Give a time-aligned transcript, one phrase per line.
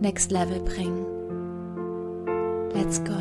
[0.00, 1.04] next level bringen.
[2.72, 3.16] Let's go.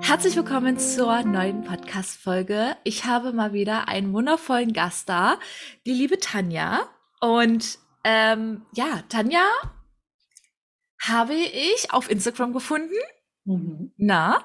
[0.00, 2.76] Herzlich willkommen zur neuen Podcast-Folge.
[2.84, 5.38] Ich habe mal wieder einen wundervollen Gast da,
[5.86, 6.88] die liebe Tanja.
[7.20, 9.44] Und ähm, ja, Tanja
[11.00, 12.94] habe ich auf Instagram gefunden
[13.44, 13.92] Mhm.
[13.96, 14.44] Na,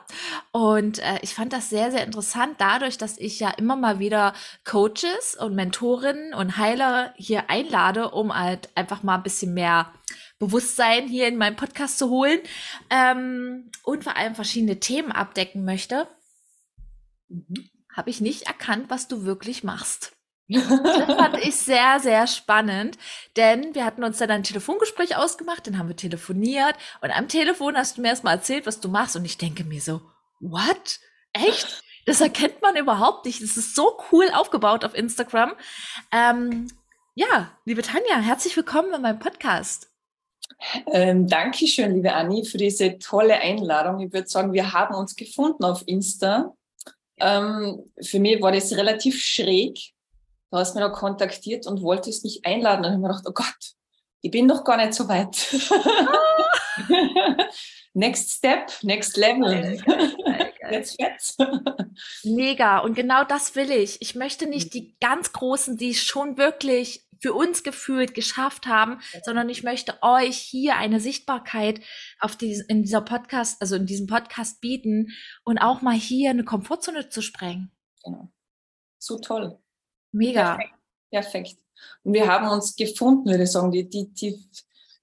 [0.51, 4.33] und äh, ich fand das sehr, sehr interessant, dadurch, dass ich ja immer mal wieder
[4.65, 9.93] Coaches und Mentorinnen und Heiler hier einlade, um halt einfach mal ein bisschen mehr
[10.39, 12.39] Bewusstsein hier in meinem Podcast zu holen
[12.89, 16.07] ähm, und vor allem verschiedene Themen abdecken möchte,
[17.27, 17.69] mhm.
[17.95, 20.16] habe ich nicht erkannt, was du wirklich machst.
[20.49, 22.97] Das fand ich sehr, sehr spannend,
[23.35, 27.75] denn wir hatten uns dann ein Telefongespräch ausgemacht, dann haben wir telefoniert und am Telefon
[27.75, 30.01] hast du mir erstmal erzählt, was du machst und ich denke mir so,
[30.39, 30.99] what?
[31.33, 31.83] Echt?
[32.05, 33.43] Das erkennt man überhaupt nicht.
[33.43, 35.53] Das ist so cool aufgebaut auf Instagram.
[36.13, 36.67] Ähm,
[37.15, 39.89] ja, liebe Tanja, herzlich willkommen in meinem Podcast.
[40.87, 43.99] Ähm, Dankeschön, liebe Anni, für diese tolle Einladung.
[43.99, 46.53] Ich würde sagen, wir haben uns gefunden auf Insta.
[47.19, 49.93] Ähm, für mich war das relativ schräg,
[50.49, 52.85] Du hast mich noch kontaktiert und wolltest mich einladen.
[52.85, 53.73] Und ich habe mir gedacht, oh Gott,
[54.21, 55.35] ich bin noch gar nicht so weit.
[57.93, 59.81] next step, next level.
[60.69, 61.41] Jetzt jetzt.
[62.25, 62.79] Mega.
[62.79, 64.01] Und genau das will ich.
[64.01, 68.99] Ich möchte nicht die ganz Großen, die es schon wirklich für uns gefühlt geschafft haben,
[69.23, 71.79] sondern ich möchte euch hier eine Sichtbarkeit
[72.19, 75.07] auf die, in dieser Podcast, also in diesem Podcast bieten
[75.43, 77.71] und auch mal hier eine Komfortzone zu sprengen.
[78.03, 78.29] Genau.
[78.99, 79.59] So toll.
[80.17, 80.55] Mega.
[80.55, 80.73] Perfekt.
[81.09, 81.57] Perfekt.
[82.03, 83.71] Und wir haben uns gefunden, würde ich sagen.
[83.71, 84.39] Die, die, die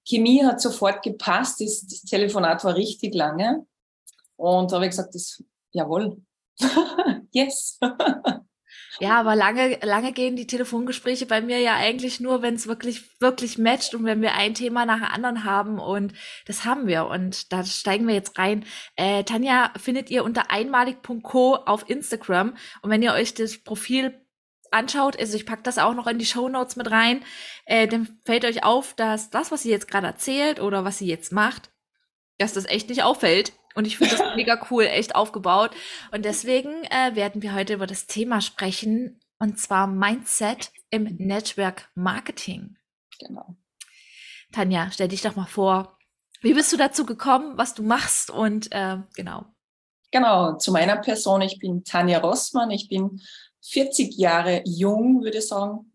[0.03, 1.61] Chemie hat sofort gepasst.
[1.61, 3.65] Das, das Telefonat war richtig lange.
[4.35, 6.17] Und da habe ich gesagt, das, jawohl.
[7.31, 7.79] yes.
[8.99, 13.19] Ja, aber lange, lange gehen die Telefongespräche bei mir ja eigentlich nur, wenn es wirklich,
[13.19, 16.13] wirklich matcht und wenn wir ein Thema nach dem anderen haben und
[16.45, 18.63] das haben wir und da steigen wir jetzt rein.
[18.95, 24.13] Äh, Tanja findet ihr unter einmalig.co auf Instagram und wenn ihr euch das Profil
[24.71, 27.23] anschaut, also ich packe das auch noch in die Show Notes mit rein,
[27.65, 31.07] äh, dann fällt euch auf, dass das, was sie jetzt gerade erzählt oder was sie
[31.07, 31.71] jetzt macht,
[32.37, 33.53] dass das echt nicht auffällt.
[33.75, 35.71] Und ich finde das mega cool, echt aufgebaut.
[36.11, 41.89] Und deswegen äh, werden wir heute über das Thema sprechen, und zwar Mindset im Network
[41.93, 42.77] Marketing.
[43.19, 43.55] Genau.
[44.53, 45.97] Tanja, stell dich doch mal vor,
[46.41, 49.45] wie bist du dazu gekommen, was du machst und äh, genau.
[50.11, 51.41] Genau, zu meiner Person.
[51.41, 52.71] Ich bin Tanja Rossmann.
[52.71, 53.19] Ich bin
[53.67, 55.91] 40 Jahre jung, würde ich sagen.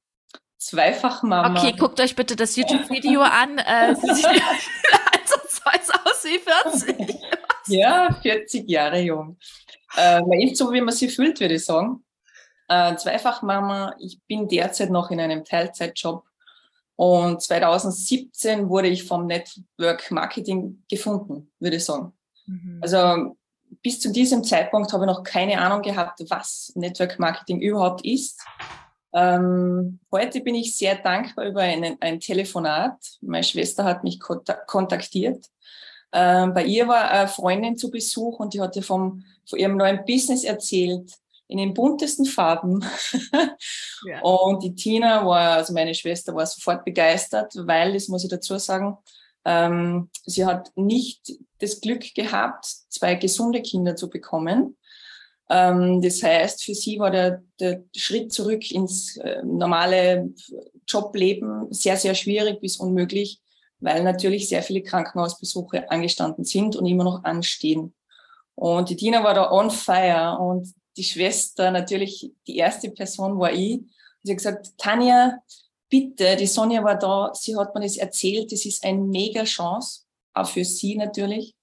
[0.58, 1.58] Zweifach Mama.
[1.58, 3.58] Okay, guckt euch bitte das YouTube-Video an.
[3.58, 3.94] Äh,
[5.14, 7.20] ansatzweise aus wie 40.
[7.68, 9.38] ja, 40 Jahre jung.
[9.96, 12.04] Äh, man ist so, wie man sich fühlt, würde ich sagen.
[12.68, 13.94] Äh, Zweifach Mama.
[13.98, 16.24] Ich bin derzeit noch in einem Teilzeitjob.
[16.96, 22.12] Und 2017 wurde ich vom Network Marketing gefunden, würde ich sagen.
[22.46, 22.78] Mhm.
[22.82, 23.36] Also
[23.82, 28.40] bis zu diesem Zeitpunkt habe ich noch keine Ahnung gehabt, was Network Marketing überhaupt ist.
[29.12, 32.96] Ähm, heute bin ich sehr dankbar über einen, ein Telefonat.
[33.20, 35.46] Meine Schwester hat mich kontaktiert.
[36.12, 40.04] Ähm, bei ihr war eine Freundin zu Besuch und die hatte vom, von ihrem neuen
[40.04, 41.12] Business erzählt,
[41.46, 42.84] in den buntesten Farben.
[44.06, 44.20] ja.
[44.22, 48.56] Und die Tina war, also meine Schwester war sofort begeistert, weil, das muss ich dazu
[48.58, 48.96] sagen,
[49.44, 54.76] ähm, sie hat nicht das Glück gehabt, zwei gesunde Kinder zu bekommen.
[55.48, 60.32] Ähm, das heißt, für sie war der, der Schritt zurück ins äh, normale
[60.86, 63.40] Jobleben sehr, sehr schwierig bis unmöglich,
[63.78, 67.94] weil natürlich sehr viele Krankenhausbesuche angestanden sind und immer noch anstehen.
[68.54, 73.52] Und die Tina war da on fire und die Schwester, natürlich die erste Person war
[73.52, 73.80] ich.
[74.22, 75.38] Sie hat gesagt, Tanja,
[75.88, 80.02] bitte, die Sonja war da, sie hat mir das erzählt, das ist eine mega Chance,
[80.34, 81.54] auch für sie natürlich.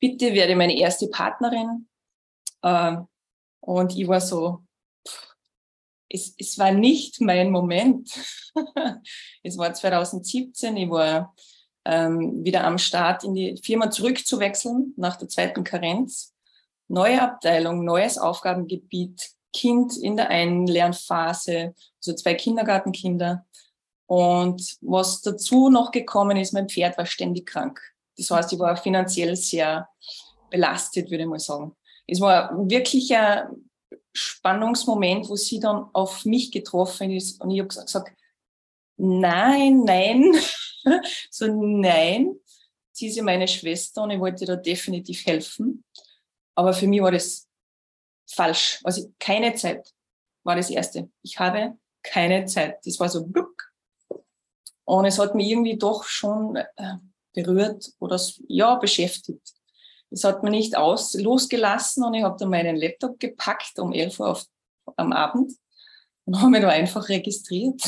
[0.00, 1.88] Bitte werde meine erste Partnerin.
[2.62, 3.06] Ähm,
[3.60, 4.64] und ich war so,
[6.08, 8.10] es, es war nicht mein Moment.
[9.42, 11.34] es war 2017, ich war
[11.84, 16.34] ähm, wieder am Start, in die Firma zurückzuwechseln nach der zweiten Karenz.
[16.88, 23.46] Neue Abteilung, neues Aufgabengebiet, Kind in der Einlernphase, also zwei Kindergartenkinder.
[24.06, 27.80] Und was dazu noch gekommen ist, mein Pferd war ständig krank.
[28.22, 29.88] Das heißt, ich war finanziell sehr
[30.48, 31.74] belastet, würde ich mal sagen.
[32.06, 33.70] Es war wirklich ein
[34.12, 38.12] Spannungsmoment, wo sie dann auf mich getroffen ist und ich habe gesagt,
[38.96, 40.34] nein, nein,
[41.30, 42.36] so nein,
[42.92, 45.84] sie ist ja meine Schwester und ich wollte da definitiv helfen.
[46.54, 47.48] Aber für mich war das
[48.30, 48.80] falsch.
[48.84, 49.88] Also keine Zeit
[50.44, 51.10] war das Erste.
[51.22, 52.78] Ich habe keine Zeit.
[52.84, 53.26] Das war so,
[54.84, 56.96] und es hat mich irgendwie doch schon äh,
[57.32, 59.52] berührt oder ja, beschäftigt.
[60.10, 64.20] Es hat mir nicht aus, losgelassen und ich habe dann meinen Laptop gepackt um 11
[64.20, 64.44] Uhr auf,
[64.96, 65.52] am Abend
[66.24, 67.80] und habe mich da einfach registriert,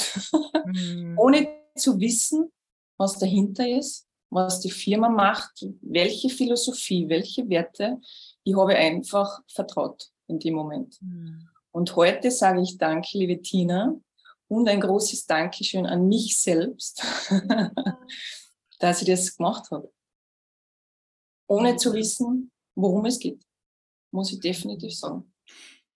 [0.64, 1.14] mhm.
[1.19, 2.50] ohne zu wissen,
[2.96, 8.00] was dahinter ist, was die Firma macht, welche Philosophie, welche Werte.
[8.43, 10.96] Ich habe einfach vertraut in dem Moment.
[11.00, 11.49] Mhm.
[11.73, 13.94] Und heute sage ich danke, liebe Tina,
[14.49, 17.02] und ein großes Dankeschön an mich selbst,
[18.79, 19.93] dass ich das gemacht habe.
[21.47, 23.44] Ohne zu wissen, worum es geht,
[24.11, 25.32] muss ich definitiv sagen.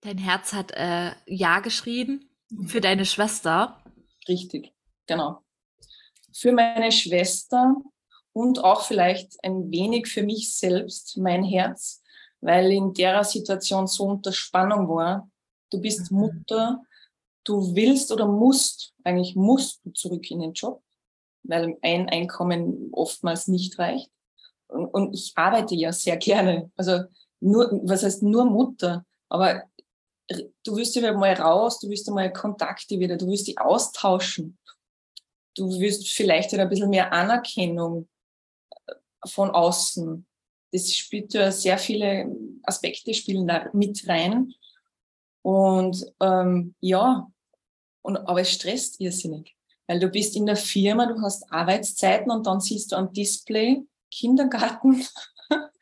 [0.00, 2.30] Dein Herz hat äh, Ja geschrieben
[2.66, 3.82] für deine Schwester.
[4.28, 4.72] Richtig,
[5.06, 5.42] genau.
[6.32, 7.74] Für meine Schwester
[8.32, 12.02] und auch vielleicht ein wenig für mich selbst, mein Herz,
[12.40, 15.28] weil in der Situation so unter Spannung war.
[15.70, 16.18] Du bist mhm.
[16.18, 16.82] Mutter,
[17.44, 20.82] du willst oder musst, eigentlich musst du zurück in den Job,
[21.48, 24.10] weil ein Einkommen oftmals nicht reicht.
[24.68, 26.70] Und, und ich arbeite ja sehr gerne.
[26.76, 27.04] Also
[27.40, 29.04] nur, was heißt nur Mutter?
[29.28, 29.64] Aber
[30.64, 34.58] du wirst ja mal raus, du wirst mal Kontakte wieder, du wirst die austauschen.
[35.56, 38.08] Du wirst vielleicht wieder ein bisschen mehr Anerkennung
[38.86, 38.94] äh,
[39.26, 40.24] von außen.
[40.70, 42.30] Das spielt ja sehr viele
[42.62, 44.52] Aspekte spielen da mit rein.
[45.42, 47.30] Und ähm, ja,
[48.02, 49.56] und, aber es stresst irrsinnig,
[49.88, 53.82] weil du bist in der Firma, du hast Arbeitszeiten und dann siehst du am Display
[54.10, 55.04] Kindergarten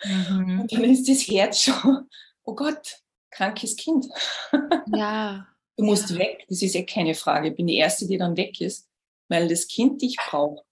[0.05, 0.61] mhm.
[0.61, 2.09] und dann ist das Herz schon,
[2.45, 3.01] oh Gott,
[3.31, 4.07] krankes Kind.
[4.95, 5.47] Ja.
[5.77, 6.19] Du musst ja.
[6.19, 7.49] weg, das ist ja keine Frage.
[7.51, 8.89] Ich bin die Erste, die dann weg ist,
[9.29, 10.65] weil das Kind dich braucht.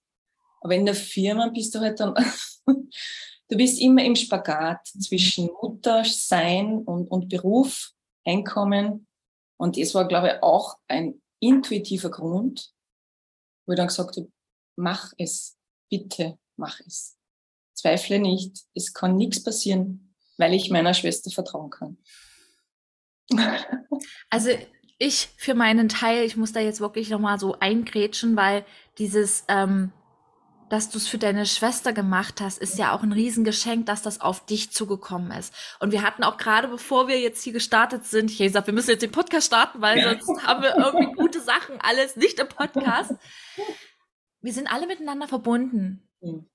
[0.61, 2.15] Aber in der Firma bist du halt dann,
[2.65, 7.91] du bist immer im Spagat zwischen Mutter sein und, und Beruf,
[8.27, 9.05] Einkommen.
[9.57, 12.73] Und das war, glaube ich, auch ein intuitiver Grund,
[13.65, 14.31] wo ich dann gesagt habe,
[14.75, 15.57] mach es,
[15.89, 17.17] bitte mach es.
[17.73, 21.97] Zweifle nicht, es kann nichts passieren, weil ich meiner Schwester vertrauen kann.
[24.29, 24.49] Also
[24.97, 28.65] ich für meinen Teil, ich muss da jetzt wirklich nochmal so eingrätschen, weil
[28.97, 29.93] dieses ähm,
[30.69, 34.21] dass du es für deine Schwester gemacht hast, ist ja auch ein Riesengeschenk, dass das
[34.21, 35.53] auf dich zugekommen ist.
[35.79, 38.73] Und wir hatten auch gerade, bevor wir jetzt hier gestartet sind, ich habe gesagt, wir
[38.73, 40.17] müssen jetzt den Podcast starten, weil ja.
[40.17, 43.13] sonst haben wir irgendwie gute Sachen alles nicht im Podcast.
[44.41, 46.07] Wir sind alle miteinander verbunden.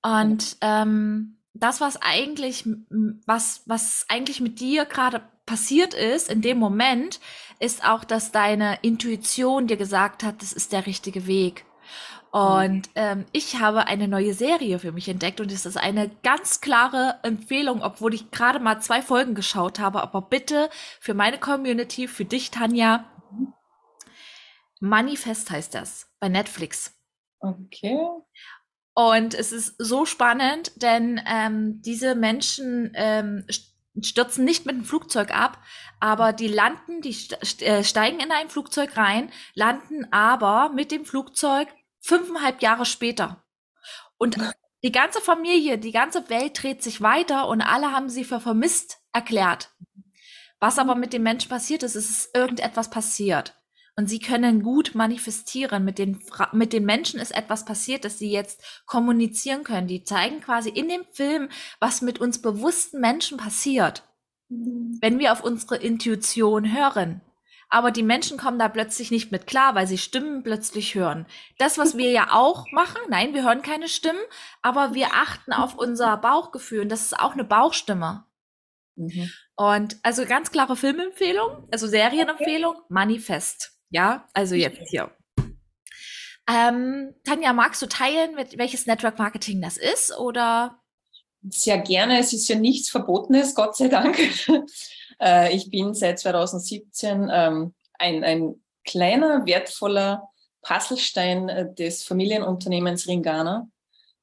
[0.02, 2.64] Und ähm, das, was eigentlich,
[3.26, 7.20] was, was eigentlich mit dir gerade passiert ist in dem Moment,
[7.58, 11.64] ist auch, dass deine Intuition dir gesagt hat, das ist der richtige Weg.
[12.32, 16.60] Und ähm, ich habe eine neue Serie für mich entdeckt und es ist eine ganz
[16.60, 20.00] klare Empfehlung, obwohl ich gerade mal zwei Folgen geschaut habe.
[20.00, 23.04] Aber bitte für meine Community, für dich, Tanja,
[24.80, 26.94] Manifest heißt das bei Netflix.
[27.40, 27.98] Okay.
[28.94, 33.44] Und es ist so spannend, denn ähm, diese Menschen ähm,
[34.00, 35.58] stürzen nicht mit dem Flugzeug ab,
[36.00, 37.16] aber die landen, die
[37.64, 41.68] äh, steigen in ein Flugzeug rein, landen aber mit dem Flugzeug
[42.00, 43.44] fünfeinhalb Jahre später.
[44.18, 44.36] Und
[44.82, 48.98] die ganze Familie, die ganze Welt dreht sich weiter und alle haben sie für vermisst
[49.12, 49.70] erklärt.
[50.58, 53.56] Was aber mit dem Menschen passiert ist, ist, ist irgendetwas passiert.
[53.96, 55.84] Und sie können gut manifestieren.
[55.84, 59.88] Mit den, mit den Menschen ist etwas passiert, dass sie jetzt kommunizieren können.
[59.88, 61.48] Die zeigen quasi in dem Film,
[61.80, 64.08] was mit uns bewussten Menschen passiert.
[64.48, 64.98] Mhm.
[65.00, 67.20] Wenn wir auf unsere Intuition hören
[67.70, 71.26] aber die Menschen kommen da plötzlich nicht mit klar, weil sie Stimmen plötzlich hören.
[71.56, 74.20] Das, was wir ja auch machen, nein, wir hören keine Stimmen,
[74.60, 78.24] aber wir achten auf unser Bauchgefühl und das ist auch eine Bauchstimme.
[78.96, 79.30] Mhm.
[79.54, 82.86] Und also ganz klare Filmempfehlung, also Serienempfehlung, okay.
[82.88, 83.72] Manifest.
[83.90, 85.10] Ja, also jetzt hier.
[86.48, 90.80] Ähm, Tanja, magst du teilen, mit welches Network Marketing das ist oder?
[91.48, 92.18] Sehr gerne.
[92.18, 94.18] Es ist ja nichts Verbotenes, Gott sei Dank.
[95.20, 100.28] Äh, ich bin seit 2017 ähm, ein, ein kleiner, wertvoller
[100.62, 103.68] Puzzlestein äh, des Familienunternehmens Ringana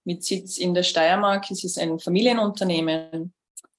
[0.03, 1.49] mit Sitz in der Steiermark.
[1.51, 3.33] Es ist ein Familienunternehmen.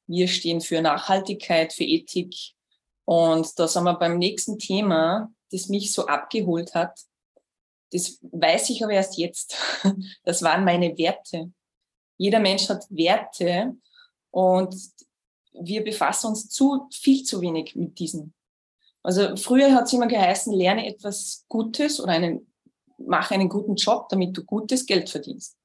[0.06, 2.34] Wir stehen für Nachhaltigkeit, für Ethik.
[3.04, 6.98] Und da sind wir beim nächsten Thema, das mich so abgeholt hat.
[7.92, 9.56] Das weiß ich aber erst jetzt.
[10.25, 11.50] Das waren meine Werte.
[12.18, 13.76] Jeder Mensch hat Werte
[14.30, 14.75] und
[15.61, 18.35] wir befassen uns zu viel zu wenig mit diesen.
[19.03, 22.53] Also früher hat es immer geheißen, lerne etwas Gutes oder einen,
[22.99, 25.57] mache einen guten Job, damit du gutes Geld verdienst.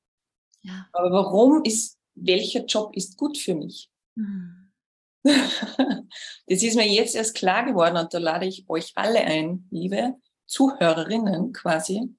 [0.62, 0.88] Ja.
[0.94, 3.90] Aber warum ist, welcher Job ist gut für mich?
[4.16, 4.72] Mhm.
[5.24, 10.16] das ist mir jetzt erst klar geworden und da lade ich euch alle ein, liebe
[10.46, 12.14] Zuhörerinnen quasi.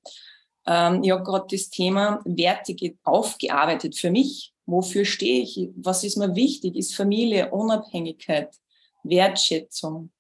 [0.67, 4.54] Ähm, ich habe gerade das Thema Werte aufgearbeitet für mich.
[4.67, 5.71] Wofür stehe ich?
[5.77, 6.77] Was ist mir wichtig?
[6.77, 8.55] Ist Familie, Unabhängigkeit,
[9.03, 10.11] Wertschätzung.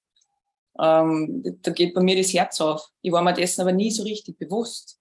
[0.78, 2.90] Ähm, da geht bei mir das Herz auf.
[3.00, 5.00] Ich war mir dessen aber nie so richtig bewusst.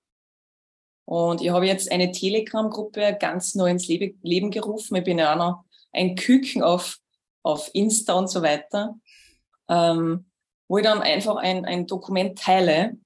[1.05, 4.95] Und ich habe jetzt eine Telegram-Gruppe ganz neu ins Leben, Leben gerufen.
[4.95, 6.97] Ich bin ja auch noch ein Küken auf,
[7.43, 8.95] auf Insta und so weiter,
[9.67, 10.25] ähm,
[10.69, 12.97] wo ich dann einfach ein, ein Dokument teile.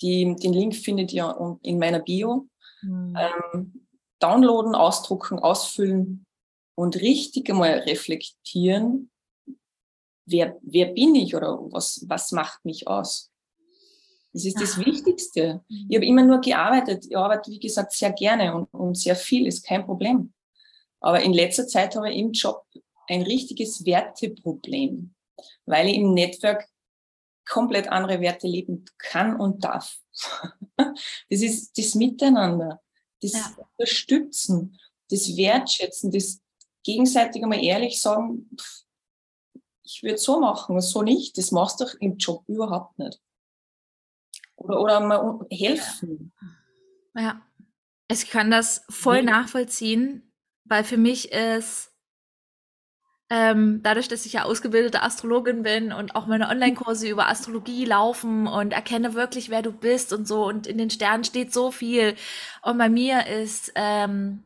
[0.00, 2.48] Die, den Link findet ihr in meiner Bio.
[2.82, 3.16] Mhm.
[3.16, 3.81] Ähm,
[4.22, 6.26] downloaden, ausdrucken, ausfüllen
[6.74, 9.10] und richtig einmal reflektieren,
[10.26, 13.30] wer, wer bin ich oder was, was macht mich aus?
[14.32, 15.62] Das ist das Wichtigste.
[15.68, 15.94] Ich mhm.
[15.94, 17.06] habe immer nur gearbeitet.
[17.08, 20.32] Ich arbeite, wie gesagt, sehr gerne und, und sehr viel, ist kein Problem.
[21.00, 22.64] Aber in letzter Zeit habe ich im Job
[23.08, 25.14] ein richtiges Werteproblem,
[25.66, 26.66] weil ich im Network
[27.46, 29.98] komplett andere Werte leben kann und darf.
[31.30, 32.80] Das ist das Miteinander,
[33.22, 33.56] das ja.
[33.76, 34.78] Unterstützen,
[35.10, 36.40] das Wertschätzen, das
[36.82, 38.50] gegenseitig einmal ehrlich sagen,
[39.84, 41.36] ich würde so machen, so nicht.
[41.38, 43.20] Das machst du im Job überhaupt nicht.
[44.56, 46.32] Oder, oder mal helfen.
[47.14, 47.42] Ja,
[48.08, 50.32] ich kann das voll nachvollziehen,
[50.64, 51.91] weil für mich ist
[53.34, 58.46] ähm, dadurch, dass ich ja ausgebildete Astrologin bin und auch meine Online-Kurse über Astrologie laufen
[58.46, 62.14] und erkenne wirklich, wer du bist und so und in den Sternen steht so viel.
[62.60, 64.42] Und bei mir ist ähm,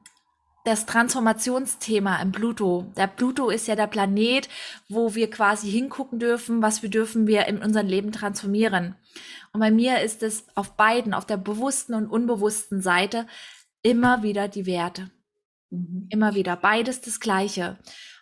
[0.64, 2.86] das Transformationsthema im Pluto.
[2.96, 4.48] Der Pluto ist ja der Planet,
[4.88, 8.94] wo wir quasi hingucken dürfen, was wir dürfen wir in unserem Leben transformieren.
[9.52, 13.26] Und bei mir ist es auf beiden, auf der bewussten und unbewussten Seite,
[13.82, 15.10] immer wieder die Werte.
[15.70, 16.06] Mhm.
[16.08, 16.54] Immer wieder.
[16.54, 17.78] Beides das Gleiche.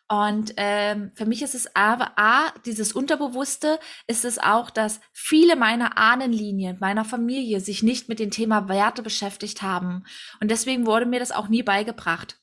[0.09, 5.57] Und ähm, für mich ist es aber A, dieses Unterbewusste, ist es auch, dass viele
[5.57, 10.05] meiner Ahnenlinien, meiner Familie sich nicht mit dem Thema Werte beschäftigt haben.
[10.41, 12.39] Und deswegen wurde mir das auch nie beigebracht.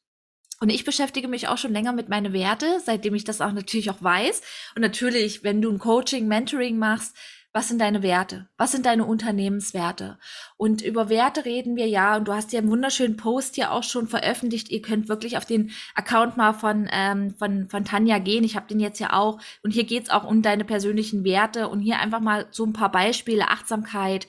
[0.60, 3.90] Und ich beschäftige mich auch schon länger mit meinen Werte, seitdem ich das auch natürlich
[3.90, 4.42] auch weiß.
[4.76, 7.16] Und natürlich, wenn du ein Coaching, Mentoring machst,
[7.54, 8.48] was sind deine Werte?
[8.58, 10.18] Was sind deine Unternehmenswerte?
[10.56, 13.84] Und über Werte reden wir ja, und du hast ja einen wunderschönen Post hier auch
[13.84, 14.70] schon veröffentlicht.
[14.70, 18.46] Ihr könnt wirklich auf den Account mal von, ähm, von, von Tanja gehen.
[18.46, 19.42] Ich habe den jetzt ja auch.
[19.64, 21.68] Und hier geht's auch um deine persönlichen Werte.
[21.68, 23.50] Und hier einfach mal so ein paar Beispiele.
[23.50, 24.28] Achtsamkeit,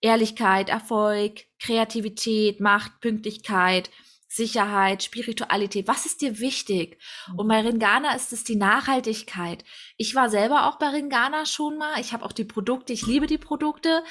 [0.00, 3.90] Ehrlichkeit, Erfolg, Kreativität, Macht, Pünktlichkeit.
[4.36, 5.88] Sicherheit, Spiritualität.
[5.88, 6.98] Was ist dir wichtig?
[7.36, 7.48] Und mhm.
[7.48, 9.64] bei Ringana ist es die Nachhaltigkeit.
[9.96, 12.00] Ich war selber auch bei Ringana schon mal.
[12.00, 14.02] Ich habe auch die Produkte, ich liebe die Produkte.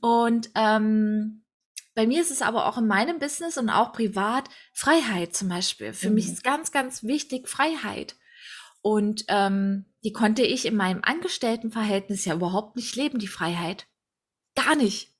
[0.00, 1.44] Und ähm,
[1.94, 5.92] bei mir ist es aber auch in meinem Business und auch privat Freiheit zum Beispiel.
[5.92, 6.14] Für mhm.
[6.14, 8.16] mich ist ganz, ganz wichtig Freiheit.
[8.82, 13.86] Und ähm, die konnte ich in meinem Angestelltenverhältnis ja überhaupt nicht leben, die Freiheit.
[14.54, 15.17] Gar nicht.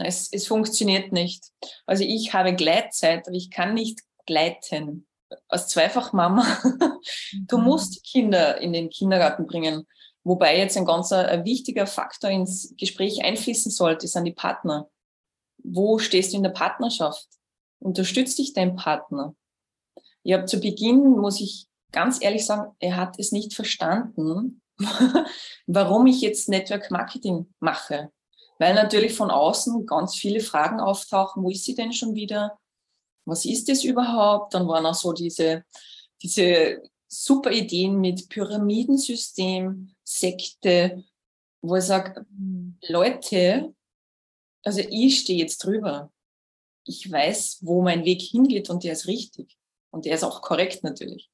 [0.00, 1.46] Es, es funktioniert nicht.
[1.86, 5.06] Also ich habe Gleitzeit, aber ich kann nicht gleiten.
[5.48, 6.44] Als Zweifachmama,
[7.46, 7.64] du mhm.
[7.64, 9.86] musst Kinder in den Kindergarten bringen.
[10.24, 14.88] Wobei jetzt ein ganz ein wichtiger Faktor ins Gespräch einfließen sollte, sind die Partner.
[15.62, 17.26] Wo stehst du in der Partnerschaft?
[17.78, 19.34] Unterstützt dich dein Partner?
[20.22, 24.62] Ich habe zu Beginn, muss ich ganz ehrlich sagen, er hat es nicht verstanden,
[25.66, 28.10] warum ich jetzt Network Marketing mache
[28.58, 32.58] weil natürlich von außen ganz viele Fragen auftauchen, wo ist sie denn schon wieder?
[33.24, 34.54] Was ist das überhaupt?
[34.54, 35.64] Dann waren auch so diese,
[36.22, 41.04] diese super Ideen mit Pyramidensystem, Sekte,
[41.62, 42.26] wo ich sage,
[42.88, 43.74] Leute,
[44.64, 46.12] also ich stehe jetzt drüber.
[46.84, 49.56] Ich weiß, wo mein Weg hingeht und der ist richtig.
[49.90, 51.30] Und der ist auch korrekt natürlich.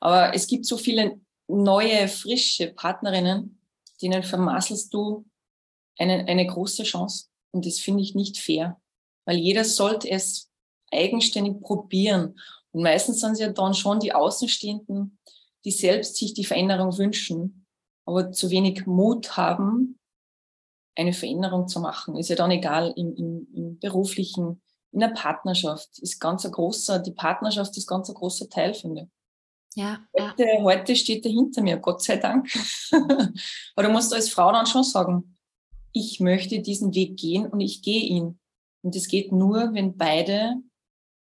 [0.00, 3.60] Aber es gibt so viele neue, frische Partnerinnen,
[4.00, 5.24] denen vermasselst du
[6.02, 7.26] eine, eine große Chance.
[7.52, 8.80] Und das finde ich nicht fair,
[9.24, 10.50] weil jeder sollte es
[10.90, 12.38] eigenständig probieren.
[12.72, 15.18] Und meistens sind es ja dann schon die Außenstehenden,
[15.64, 17.66] die selbst sich die Veränderung wünschen,
[18.04, 19.98] aber zu wenig Mut haben,
[20.96, 22.16] eine Veränderung zu machen.
[22.16, 24.60] Ist ja dann egal im, im, im beruflichen,
[24.92, 25.98] in der Partnerschaft.
[26.00, 29.08] Ist ganz ein großer, die Partnerschaft ist ganz ein großer Teil, finde ich.
[29.74, 30.62] Ja, heute, ja.
[30.62, 32.46] heute steht er hinter mir, Gott sei Dank.
[33.74, 35.38] aber du musst als Frau dann schon sagen,
[35.92, 38.38] ich möchte diesen Weg gehen und ich gehe ihn.
[38.82, 40.54] Und es geht nur, wenn beide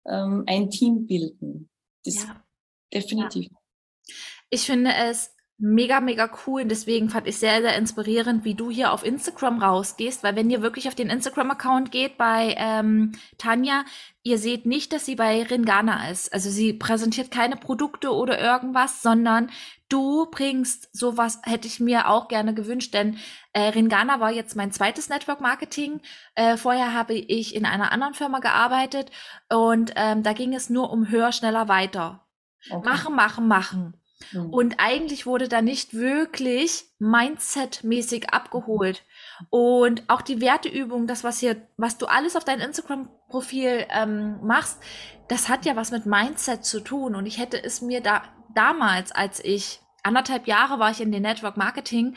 [0.06, 1.68] ähm, ein Team bilden.
[2.04, 2.44] Das ja.
[2.92, 3.50] definitiv.
[3.50, 4.14] Ja.
[4.50, 6.62] Ich finde es mega, mega cool.
[6.62, 10.50] Und deswegen fand ich sehr, sehr inspirierend, wie du hier auf Instagram rausgehst, weil wenn
[10.50, 13.84] ihr wirklich auf den Instagram-Account geht bei ähm, Tanja,
[14.22, 16.32] ihr seht nicht, dass sie bei Ringana ist.
[16.32, 19.50] Also sie präsentiert keine Produkte oder irgendwas, sondern
[19.94, 23.16] du bringst sowas, hätte ich mir auch gerne gewünscht, denn
[23.52, 26.00] äh, Ringana war jetzt mein zweites Network Marketing.
[26.34, 29.12] Äh, vorher habe ich in einer anderen Firma gearbeitet
[29.48, 32.26] und ähm, da ging es nur um höher, schneller, weiter.
[32.68, 32.88] Okay.
[32.88, 33.94] Machen, machen, machen.
[34.32, 34.50] Mhm.
[34.50, 39.04] Und eigentlich wurde da nicht wirklich Mindset-mäßig abgeholt.
[39.50, 44.80] Und auch die Werteübung, das, was hier, was du alles auf dein Instagram-Profil ähm, machst,
[45.28, 47.14] das hat ja was mit Mindset zu tun.
[47.14, 48.22] Und ich hätte es mir da
[48.54, 52.16] damals, als ich anderthalb Jahre war ich in den Network Marketing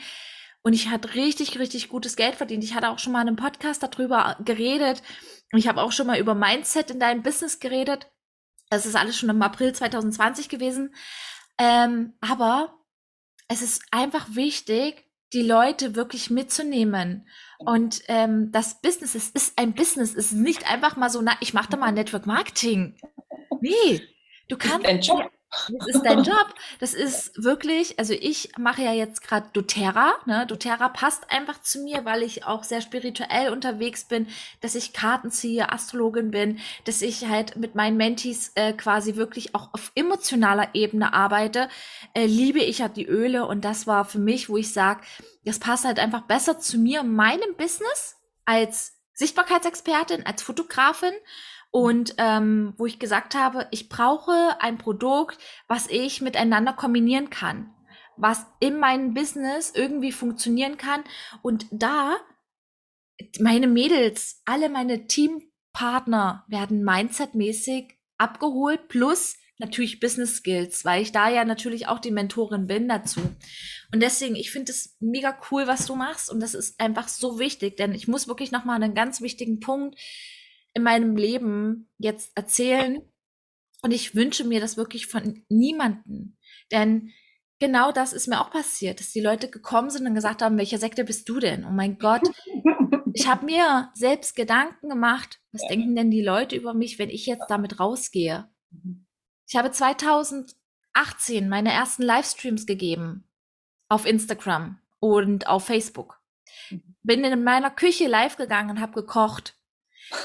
[0.62, 2.64] und ich hatte richtig, richtig gutes Geld verdient.
[2.64, 5.02] Ich hatte auch schon mal in einem Podcast darüber geredet.
[5.52, 8.10] Ich habe auch schon mal über Mindset in deinem Business geredet.
[8.70, 10.94] Das ist alles schon im April 2020 gewesen.
[11.58, 12.74] Ähm, aber
[13.48, 17.26] es ist einfach wichtig, die Leute wirklich mitzunehmen.
[17.58, 21.32] Und ähm, das Business es ist ein Business, es ist nicht einfach mal so, na,
[21.40, 22.96] ich mache da mal Network Marketing.
[23.60, 24.02] Nee,
[24.48, 24.86] du kannst.
[24.86, 25.30] Ein Job.
[25.50, 26.54] Das ist dein Job.
[26.78, 30.14] Das ist wirklich, also ich mache ja jetzt gerade doTERRA.
[30.26, 30.46] Ne?
[30.46, 34.26] doTERRA passt einfach zu mir, weil ich auch sehr spirituell unterwegs bin,
[34.60, 39.54] dass ich Karten ziehe, Astrologin bin, dass ich halt mit meinen Mentees äh, quasi wirklich
[39.54, 41.68] auch auf emotionaler Ebene arbeite.
[42.12, 45.00] Äh, liebe ich ja die Öle und das war für mich, wo ich sage,
[45.44, 51.12] das passt halt einfach besser zu mir, meinem Business als Sichtbarkeitsexpertin, als Fotografin
[51.78, 57.72] und ähm, wo ich gesagt habe, ich brauche ein Produkt, was ich miteinander kombinieren kann,
[58.16, 61.04] was in meinem Business irgendwie funktionieren kann.
[61.40, 62.16] Und da,
[63.38, 71.28] meine Mädels, alle meine Teampartner werden mindsetmäßig abgeholt, plus natürlich Business Skills, weil ich da
[71.28, 73.20] ja natürlich auch die Mentorin bin dazu.
[73.92, 76.28] Und deswegen, ich finde es mega cool, was du machst.
[76.28, 79.96] Und das ist einfach so wichtig, denn ich muss wirklich nochmal einen ganz wichtigen Punkt
[80.74, 83.02] in meinem Leben jetzt erzählen.
[83.82, 86.36] Und ich wünsche mir das wirklich von niemanden.
[86.72, 87.12] Denn
[87.58, 90.78] genau das ist mir auch passiert, dass die Leute gekommen sind und gesagt haben, welcher
[90.78, 91.64] Sekte bist du denn?
[91.64, 92.22] Oh mein Gott.
[93.14, 97.26] Ich habe mir selbst Gedanken gemacht, was denken denn die Leute über mich, wenn ich
[97.26, 98.48] jetzt damit rausgehe?
[99.48, 103.28] Ich habe 2018 meine ersten Livestreams gegeben
[103.88, 106.20] auf Instagram und auf Facebook.
[106.70, 106.96] Mhm.
[107.02, 109.57] Bin in meiner Küche live gegangen und habe gekocht.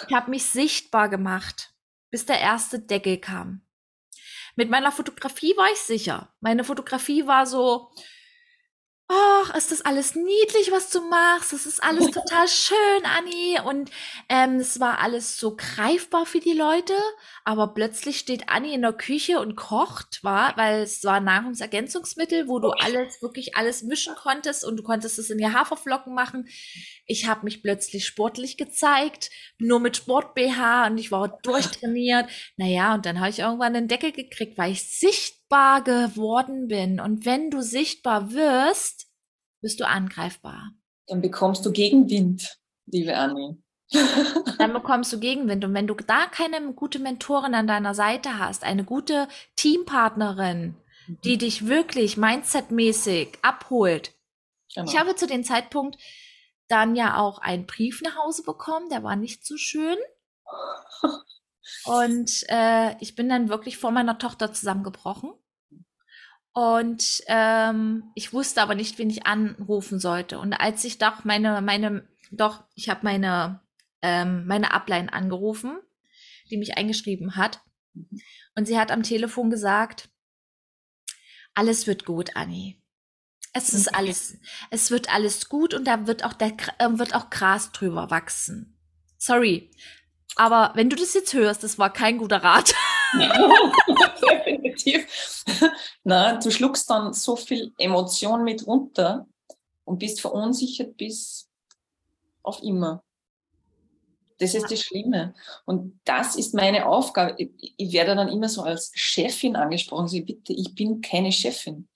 [0.08, 1.74] Ich habe mich sichtbar gemacht,
[2.10, 3.62] bis der erste Deckel kam.
[4.56, 6.34] Mit meiner Fotografie war ich sicher.
[6.40, 7.92] Meine Fotografie war so,
[9.08, 11.54] ach, ist das alles niedlich, was du machst?
[11.54, 13.60] Das ist alles total schön, Anni.
[13.66, 13.92] Und
[14.30, 16.94] ähm, es war alles so greifbar für die Leute.
[17.44, 22.60] Aber plötzlich steht Anni in der Küche und kocht, war, weil es war Nahrungsergänzungsmittel, wo
[22.60, 26.48] du alles, wirklich alles mischen konntest und du konntest es in die Haferflocken machen.
[27.06, 32.30] Ich habe mich plötzlich sportlich gezeigt, nur mit Sport-BH und ich war durchtrainiert.
[32.58, 35.43] Naja, und dann habe ich irgendwann den Deckel gekriegt, weil ich sichtbar
[35.84, 37.00] geworden bin.
[37.00, 39.08] Und wenn du sichtbar wirst,
[39.62, 40.72] bist du angreifbar.
[41.08, 43.58] Dann bekommst du Gegenwind, liebe Annie.
[44.58, 45.64] dann bekommst du Gegenwind.
[45.64, 50.76] Und wenn du da keine gute Mentorin an deiner Seite hast, eine gute Teampartnerin,
[51.24, 51.40] die mhm.
[51.40, 54.14] dich wirklich mindsetmäßig abholt.
[54.74, 54.90] Genau.
[54.90, 55.98] Ich habe zu dem Zeitpunkt
[56.68, 59.98] dann ja auch einen Brief nach Hause bekommen, der war nicht so schön.
[61.86, 65.34] Und äh, ich bin dann wirklich vor meiner Tochter zusammengebrochen.
[66.54, 70.38] Und ähm, ich wusste aber nicht, wen ich anrufen sollte.
[70.40, 73.60] Und als ich doch meine, meine, doch, ich habe meine,
[74.04, 75.80] ähm, meine Ablein angerufen,
[76.52, 77.62] die mich eingeschrieben hat.
[78.56, 80.10] Und sie hat am Telefon gesagt,
[81.56, 82.76] alles wird gut, Annie.
[83.56, 84.38] Es ist alles,
[84.72, 88.80] es wird alles gut und da wird auch der, äh, wird auch Gras drüber wachsen.
[89.18, 89.70] Sorry.
[90.36, 92.74] Aber wenn du das jetzt hörst, das war kein guter Rat.
[94.22, 95.44] Definitiv.
[96.04, 99.28] Na, du schluckst dann so viel Emotion mit runter
[99.86, 101.50] und bist verunsichert bis
[102.42, 103.04] auf immer.
[104.40, 105.34] Das ist das Schlimme.
[105.66, 107.36] Und das ist meine Aufgabe.
[107.38, 110.08] Ich werde dann immer so als Chefin angesprochen.
[110.08, 111.88] Sie bitte, ich bin keine Chefin.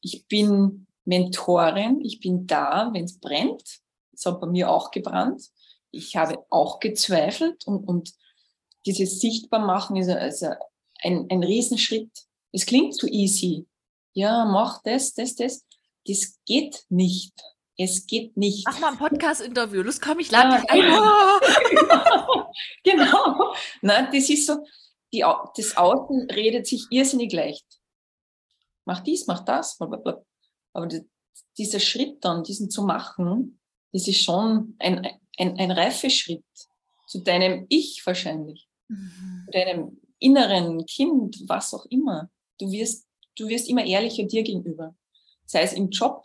[0.00, 2.00] Ich bin Mentorin.
[2.02, 3.80] Ich bin da, wenn es brennt.
[4.12, 5.50] Es hat bei mir auch gebrannt.
[5.90, 8.12] Ich habe auch gezweifelt und, und
[8.84, 10.50] dieses Sichtbarmachen ist also
[11.02, 12.10] ein, ein Riesenschritt.
[12.52, 13.66] Es klingt zu easy.
[14.12, 15.66] Ja, mach das, das, das.
[16.06, 17.34] Das geht nicht.
[17.76, 18.66] Es geht nicht.
[18.66, 20.80] Mach mal ein Podcast-Interview, das komme ich lade dich ein.
[21.70, 22.50] genau.
[22.84, 23.54] genau.
[23.82, 24.64] Nein, das ist so,
[25.12, 25.20] die,
[25.56, 27.66] das Außen redet sich irrsinnig leicht.
[28.86, 30.24] Mach dies, mach das, blablabla.
[30.72, 31.02] aber die,
[31.58, 33.60] dieser Schritt dann, diesen zu machen,
[33.92, 35.06] das ist schon ein,
[35.38, 36.44] ein, ein reifer Schritt
[37.06, 39.44] zu deinem Ich wahrscheinlich, mhm.
[39.46, 42.30] zu deinem inneren Kind, was auch immer.
[42.58, 44.94] Du wirst, du wirst immer ehrlicher dir gegenüber.
[45.44, 46.24] Sei es im Job.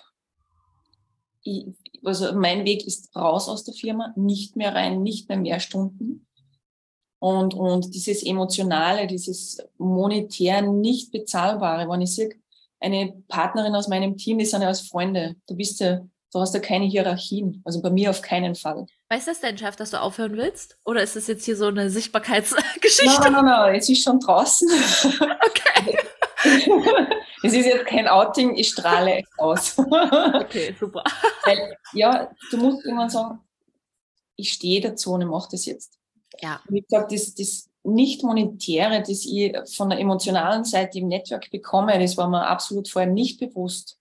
[1.44, 1.66] Ich,
[2.04, 6.26] also mein Weg ist raus aus der Firma, nicht mehr rein, nicht mehr mehr Stunden.
[7.20, 12.32] Und, und dieses Emotionale, dieses monetär nicht bezahlbare, wenn ich sehe,
[12.80, 15.36] eine Partnerin aus meinem Team, die sind ja als Freunde.
[15.48, 17.62] Du bist ja, du hast ja keine Hierarchien.
[17.66, 18.86] Also bei mir auf keinen Fall.
[19.10, 20.78] Weiß das dein Chef, dass du aufhören willst?
[20.86, 23.22] Oder ist das jetzt hier so eine Sichtbarkeitsgeschichte?
[23.22, 24.70] Nein, nein, nein, es ist schon draußen.
[25.12, 25.98] Okay.
[27.44, 29.78] es ist jetzt kein Outing, ich strahle es aus.
[29.78, 31.04] okay, super.
[31.46, 33.40] Weil, ja, du musst irgendwann sagen,
[34.36, 36.00] ich stehe dazu und ich mache das jetzt.
[36.42, 36.62] Ja.
[36.70, 42.00] Wie gesagt, das, das nicht monetäre, das ich von der emotionalen Seite im Network bekomme,
[42.00, 44.00] das war mir absolut vorher nicht bewusst.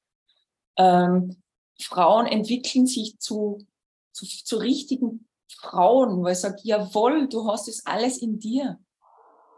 [0.77, 1.37] Ähm,
[1.85, 3.66] Frauen entwickeln sich zu,
[4.12, 8.79] zu, zu richtigen Frauen, weil ich sage, jawohl, du hast es alles in dir.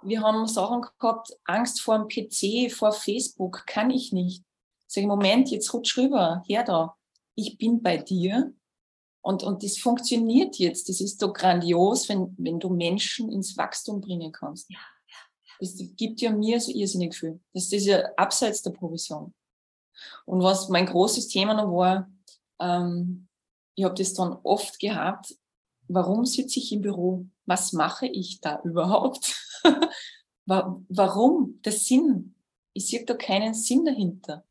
[0.03, 4.45] Wir haben Sachen gehabt, Angst vor dem PC, vor Facebook, kann ich nicht.
[4.87, 6.97] Sag ich, Moment, jetzt rutsch rüber, her da.
[7.35, 8.53] Ich bin bei dir
[9.23, 10.89] und, und das funktioniert jetzt.
[10.89, 14.69] Das ist so grandios, wenn, wenn du Menschen ins Wachstum bringen kannst.
[14.69, 15.55] Ja, ja, ja.
[15.61, 17.41] Das gibt ja mir so irrsinnig viel.
[17.55, 19.33] Das ist ja abseits der Provision.
[20.27, 22.11] Und was mein großes Thema noch war,
[22.62, 23.29] ähm,
[23.75, 25.35] ich habe das dann oft gehabt,
[25.88, 27.27] warum sitze ich im Büro?
[27.46, 29.35] Was mache ich da überhaupt?
[30.46, 31.61] warum?
[31.64, 32.35] Der Sinn.
[32.72, 34.44] Ich sehe da keinen Sinn dahinter.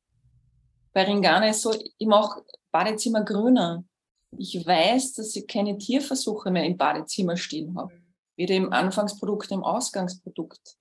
[0.94, 3.84] Bei Ringana ist so, ich mache Badezimmer grüner.
[4.38, 7.94] Ich weiß, dass ich keine Tierversuche mehr im Badezimmer stehen habe.
[8.38, 10.78] Weder im Anfangsprodukt, im Ausgangsprodukt.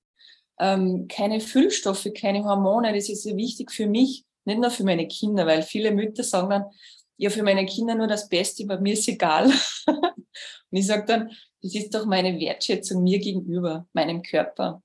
[0.58, 2.92] Ähm, keine Füllstoffe, keine Hormone.
[2.94, 6.50] Das ist sehr wichtig für mich, nicht nur für meine Kinder, weil viele Mütter sagen
[6.50, 6.64] dann,
[7.20, 9.44] ja, für meine Kinder nur das Beste, bei mir ist egal.
[9.86, 10.16] und
[10.70, 11.30] ich sage dann,
[11.60, 14.82] das ist doch meine Wertschätzung mir gegenüber, meinem Körper.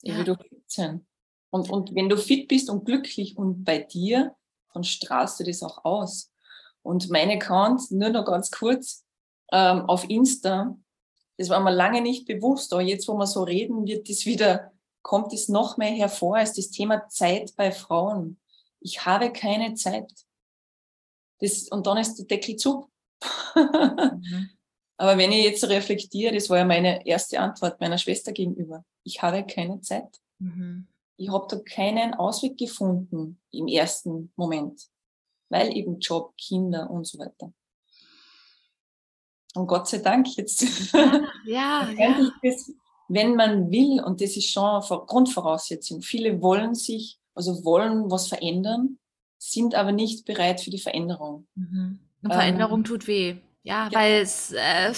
[0.00, 0.16] Ich ja.
[0.16, 1.06] will doch fit sein.
[1.50, 4.34] Und, und wenn du fit bist und glücklich und bei dir,
[4.72, 6.32] dann strahlst du das auch aus.
[6.80, 9.04] Und mein Account, nur noch ganz kurz,
[9.52, 10.78] ähm, auf Insta,
[11.36, 14.72] das war mir lange nicht bewusst, aber jetzt, wo wir so reden, wird das wieder,
[15.02, 18.40] kommt es noch mehr hervor als das Thema Zeit bei Frauen.
[18.80, 20.10] Ich habe keine Zeit.
[21.38, 22.88] Das, und dann ist der Deckel zu.
[23.54, 24.50] mhm.
[24.98, 28.82] Aber wenn ich jetzt reflektiere, das war ja meine erste Antwort meiner Schwester gegenüber.
[29.04, 30.08] Ich habe keine Zeit.
[30.38, 30.86] Mhm.
[31.18, 34.88] Ich habe da keinen Ausweg gefunden im ersten Moment
[35.48, 37.52] weil eben Job, Kinder und so weiter.
[39.54, 40.92] Und Gott sei Dank jetzt.
[40.92, 42.30] Ja, ja.
[42.42, 42.72] Das,
[43.08, 48.98] wenn man will, und das ist schon Grundvoraussetzung, viele wollen sich, also wollen was verändern,
[49.38, 51.46] sind aber nicht bereit für die Veränderung.
[51.54, 52.00] Mhm.
[52.22, 53.36] Und Veränderung ähm, tut weh.
[53.66, 54.92] Ja, ja, weil es, äh,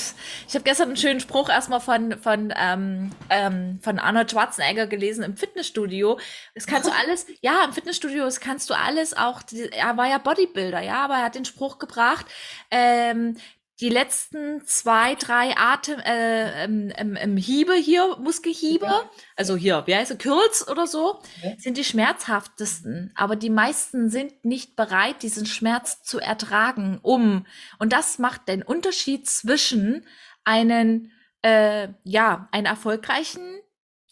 [0.46, 5.24] ich habe gestern einen schönen Spruch erstmal von, von, ähm, ähm, von Arnold Schwarzenegger gelesen
[5.24, 6.18] im Fitnessstudio.
[6.54, 10.18] Das kannst du alles, ja, im Fitnessstudio das kannst du alles auch, er war ja
[10.18, 12.26] Bodybuilder, ja, aber er hat den Spruch gebracht,
[12.70, 13.38] ähm,
[13.80, 19.10] die letzten zwei, drei Atem, äh, im, im, im Hiebe hier, Muskelhiebe, ja.
[19.36, 21.52] also hier, wie heißt es, Curls oder so, ja.
[21.58, 23.12] sind die schmerzhaftesten.
[23.14, 27.46] Aber die meisten sind nicht bereit, diesen Schmerz zu ertragen, um.
[27.78, 30.04] Und das macht den Unterschied zwischen
[30.42, 31.12] einen,
[31.42, 33.60] äh, ja, einen erfolgreichen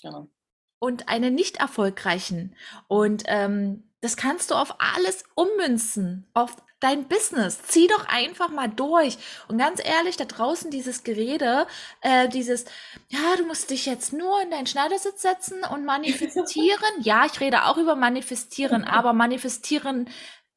[0.01, 0.29] genau.
[0.79, 2.55] und einen nicht erfolgreichen.
[2.87, 7.63] Und ähm, das kannst du auf alles ummünzen, auf dein Business.
[7.63, 9.19] Zieh doch einfach mal durch.
[9.49, 11.67] Und ganz ehrlich, da draußen dieses Gerede,
[12.03, 12.65] äh, dieses,
[13.09, 16.81] ja, du musst dich jetzt nur in deinen Schneidersitz setzen und manifestieren.
[17.01, 20.09] ja, ich rede auch über manifestieren, aber manifestieren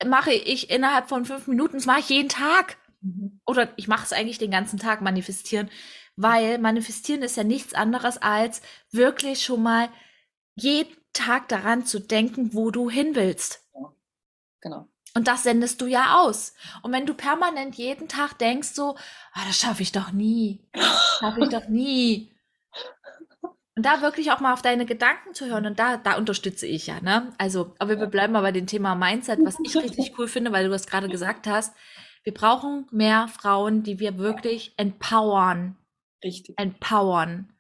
[0.06, 1.78] mache ich innerhalb von fünf Minuten.
[1.78, 2.78] Das mache ich jeden Tag.
[3.02, 3.40] Mhm.
[3.46, 5.70] Oder ich mache es eigentlich den ganzen Tag manifestieren,
[6.16, 9.90] weil manifestieren ist ja nichts anderes als wirklich schon mal
[10.56, 13.66] jeden Tag daran zu denken, wo du hin willst.
[14.62, 14.88] Genau.
[15.16, 16.54] Und das sendest du ja aus.
[16.84, 18.96] Und wenn du permanent jeden Tag denkst so,
[19.34, 20.60] ah, das schaffe ich doch nie,
[21.20, 22.32] schaffe ich doch nie.
[23.76, 26.88] Und da wirklich auch mal auf deine Gedanken zu hören und da, da unterstütze ich
[26.88, 27.32] ja, ne?
[27.38, 30.66] Also, aber wir bleiben mal bei dem Thema Mindset, was ich richtig cool finde, weil
[30.66, 31.74] du das gerade gesagt hast.
[32.24, 35.78] Wir brauchen mehr Frauen, die wir wirklich empowern.
[36.22, 36.60] Richtig.
[36.60, 37.54] Empowern.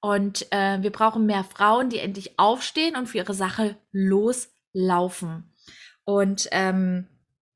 [0.00, 5.51] Und äh, wir brauchen mehr Frauen, die endlich aufstehen und für ihre Sache loslaufen.
[6.04, 7.06] Und ähm,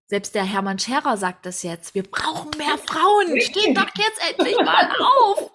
[0.08, 1.96] Selbst der Hermann Scherer sagt das jetzt.
[1.96, 3.40] Wir brauchen mehr Frauen.
[3.40, 5.50] Steht doch jetzt endlich mal auf.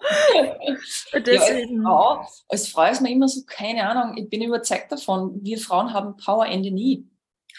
[1.14, 1.82] Deswegen.
[1.82, 5.42] Ja, als, Frau, als Frau ist man immer so, keine Ahnung, ich bin überzeugt davon,
[5.42, 7.08] wir Frauen haben Power Ende nie.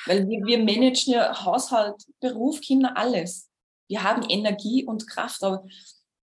[0.05, 3.49] Weil wir, wir managen ja Haushalt, Beruf, Kinder, alles.
[3.87, 5.65] Wir haben Energie und Kraft, aber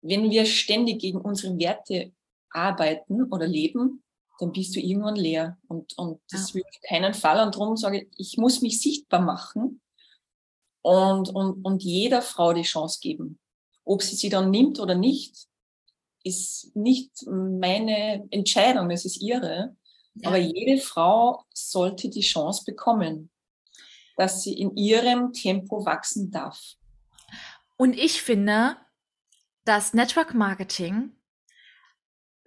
[0.02, 2.12] wenn wir ständig gegen unsere Werte
[2.50, 4.02] arbeiten oder leben,
[4.38, 5.58] dann bist du irgendwann leer.
[5.68, 6.54] Und, und das ja.
[6.56, 7.44] will auf keinen Fall.
[7.44, 9.80] Und darum sage ich, ich muss mich sichtbar machen
[10.82, 13.38] und, und, und jeder Frau die Chance geben.
[13.84, 15.48] Ob sie sie dann nimmt oder nicht,
[16.22, 19.76] ist nicht meine Entscheidung, es ist ihre.
[20.14, 20.28] Ja.
[20.28, 23.30] Aber jede Frau sollte die Chance bekommen,
[24.16, 26.60] dass sie in ihrem Tempo wachsen darf.
[27.76, 28.76] Und ich finde,
[29.64, 31.12] dass Network Marketing,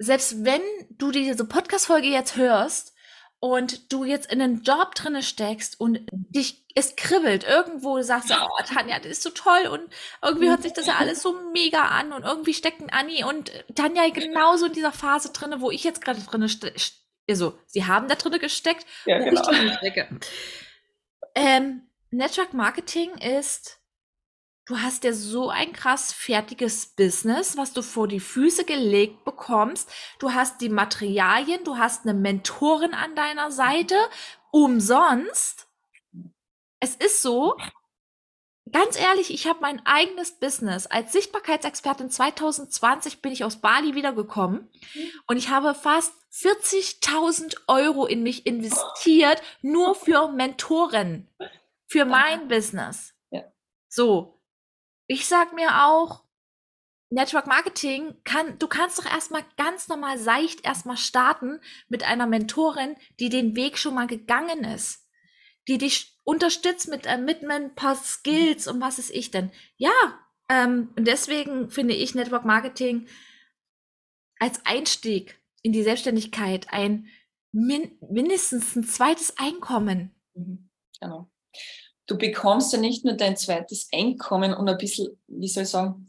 [0.01, 2.93] selbst wenn du diese Podcast-Folge jetzt hörst
[3.39, 8.29] und du jetzt in einen Job drinne steckst und dich es kribbelt irgendwo, du sagst
[8.29, 9.81] du, oh Tanja, das ist so toll und
[10.23, 14.09] irgendwie hört sich das ja alles so mega an und irgendwie stecken Anni und Tanja
[14.09, 16.79] genauso in dieser Phase drinne, wo ich jetzt gerade drinne stecke.
[17.29, 19.41] Also, sie haben da drinne gesteckt, ja, wo genau.
[19.41, 20.19] ich drinne stecke.
[21.35, 23.80] Ähm, Network Marketing ist
[24.65, 29.91] Du hast ja so ein krass fertiges Business, was du vor die Füße gelegt bekommst.
[30.19, 33.95] Du hast die Materialien, du hast eine Mentorin an deiner Seite,
[34.51, 35.67] umsonst.
[36.79, 37.57] Es ist so,
[38.71, 40.85] ganz ehrlich, ich habe mein eigenes Business.
[40.87, 44.69] Als Sichtbarkeitsexpertin 2020 bin ich aus Bali wiedergekommen
[45.27, 51.27] und ich habe fast 40.000 Euro in mich investiert, nur für Mentoren,
[51.87, 53.13] für mein Business.
[53.89, 54.40] So,
[55.11, 56.23] ich sag mir auch,
[57.09, 62.95] Network Marketing kann, du kannst doch erstmal ganz normal seicht erstmal starten mit einer Mentorin,
[63.19, 65.05] die den Weg schon mal gegangen ist,
[65.67, 69.51] die dich unterstützt mit, äh, mit ein paar Skills und was ist ich denn.
[69.75, 69.91] Ja,
[70.47, 73.09] ähm, und deswegen finde ich Network Marketing
[74.39, 77.09] als Einstieg in die Selbstständigkeit ein
[77.51, 80.15] min mindestens ein zweites Einkommen.
[80.35, 80.69] Mhm,
[81.01, 81.29] genau
[82.07, 86.07] du bekommst ja nicht nur dein zweites Einkommen und ein bisschen, wie soll ich sagen,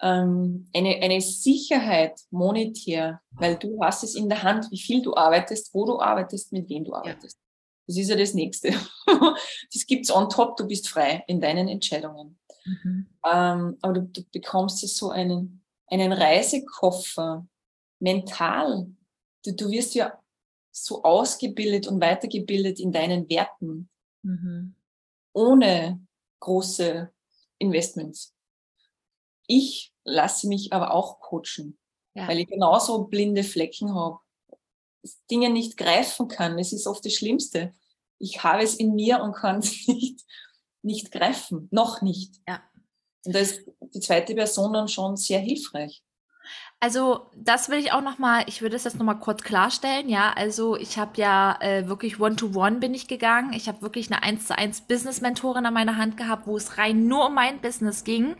[0.00, 5.16] ähm, eine, eine Sicherheit monetär, weil du hast es in der Hand, wie viel du
[5.16, 7.36] arbeitest, wo du arbeitest, mit wem du arbeitest.
[7.36, 7.44] Ja.
[7.86, 8.74] Das ist ja das Nächste.
[9.72, 12.38] das gibt's on top, du bist frei in deinen Entscheidungen.
[12.64, 13.06] Mhm.
[13.24, 17.46] Ähm, aber du, du bekommst ja so einen, einen Reisekoffer
[17.98, 18.88] mental.
[19.44, 20.20] Du, du wirst ja
[20.70, 23.88] so ausgebildet und weitergebildet in deinen Werten.
[24.22, 24.74] Mhm
[25.38, 26.04] ohne
[26.40, 27.12] große
[27.58, 28.34] Investments.
[29.46, 31.78] Ich lasse mich aber auch coachen,
[32.14, 32.26] ja.
[32.26, 34.18] weil ich genauso blinde Flecken habe.
[35.30, 36.58] Dinge nicht greifen kann.
[36.58, 37.72] Es ist oft das Schlimmste.
[38.18, 40.24] Ich habe es in mir und kann es nicht,
[40.82, 41.68] nicht greifen.
[41.70, 42.40] Noch nicht.
[42.48, 42.60] Ja.
[43.24, 43.62] Und da ist
[43.94, 46.02] die zweite Person dann schon sehr hilfreich.
[46.80, 50.08] Also, das will ich auch noch mal ich würde es jetzt noch mal kurz klarstellen,
[50.08, 50.32] ja.
[50.36, 53.52] Also, ich habe ja äh, wirklich One-to-One -one bin ich gegangen.
[53.52, 57.08] Ich habe wirklich eine 1 zu 1 Business-Mentorin an meiner Hand gehabt, wo es rein
[57.08, 58.36] nur um mein Business ging.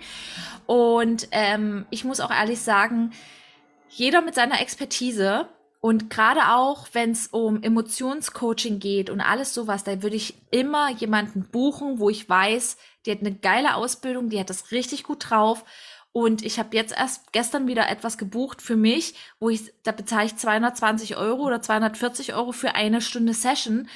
[0.66, 3.12] Und ähm, ich muss auch ehrlich sagen,
[3.88, 5.48] jeder mit seiner Expertise
[5.80, 10.90] und gerade auch, wenn es um Emotionscoaching geht und alles sowas, da würde ich immer
[10.90, 15.30] jemanden buchen, wo ich weiß, die hat eine geile Ausbildung, die hat das richtig gut
[15.30, 15.64] drauf
[16.18, 20.26] und ich habe jetzt erst gestern wieder etwas gebucht für mich, wo ich, da bezahle
[20.26, 23.88] ich 220 Euro oder 240 Euro für eine Stunde Session,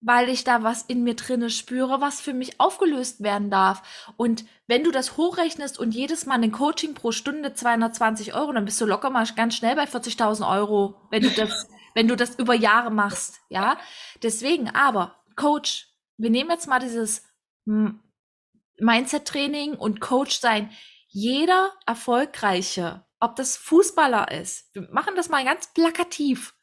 [0.00, 3.82] weil ich da was in mir drinne spüre, was für mich aufgelöst werden darf.
[4.16, 8.64] Und wenn du das hochrechnest und jedes Mal ein Coaching pro Stunde 220 Euro, dann
[8.64, 12.36] bist du locker mal ganz schnell bei 40.000 Euro, wenn du das, wenn du das
[12.36, 13.76] über Jahre machst, ja.
[14.22, 17.22] Deswegen, aber Coach, wir nehmen jetzt mal dieses
[17.66, 20.70] Mindset-Training und Coach sein
[21.14, 26.54] jeder erfolgreiche, ob das Fußballer ist, wir machen das mal ganz plakativ.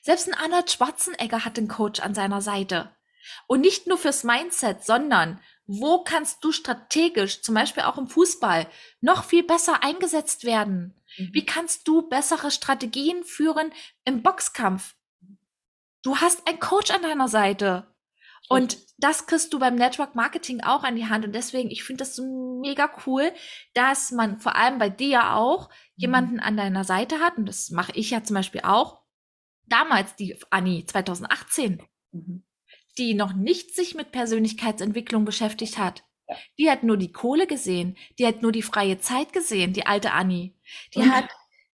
[0.00, 2.94] Selbst ein Arnold Schwarzenegger hat einen Coach an seiner Seite.
[3.48, 8.68] Und nicht nur fürs Mindset, sondern wo kannst du strategisch, zum Beispiel auch im Fußball,
[9.00, 10.94] noch viel besser eingesetzt werden?
[11.18, 11.30] Mhm.
[11.32, 13.72] Wie kannst du bessere Strategien führen
[14.04, 14.94] im Boxkampf?
[16.02, 17.89] Du hast einen Coach an deiner Seite.
[18.50, 21.24] Und das kriegst du beim Network Marketing auch an die Hand.
[21.24, 23.32] Und deswegen, ich finde das so mega cool,
[23.74, 25.74] dass man vor allem bei dir auch mhm.
[25.94, 27.38] jemanden an deiner Seite hat.
[27.38, 29.02] Und das mache ich ja zum Beispiel auch.
[29.66, 32.42] Damals, die Anni 2018, mhm.
[32.98, 36.02] die noch nicht sich mit Persönlichkeitsentwicklung beschäftigt hat.
[36.58, 37.96] Die hat nur die Kohle gesehen.
[38.18, 40.56] Die hat nur die freie Zeit gesehen, die alte Anni.
[40.96, 41.12] Die mhm.
[41.12, 41.28] hat,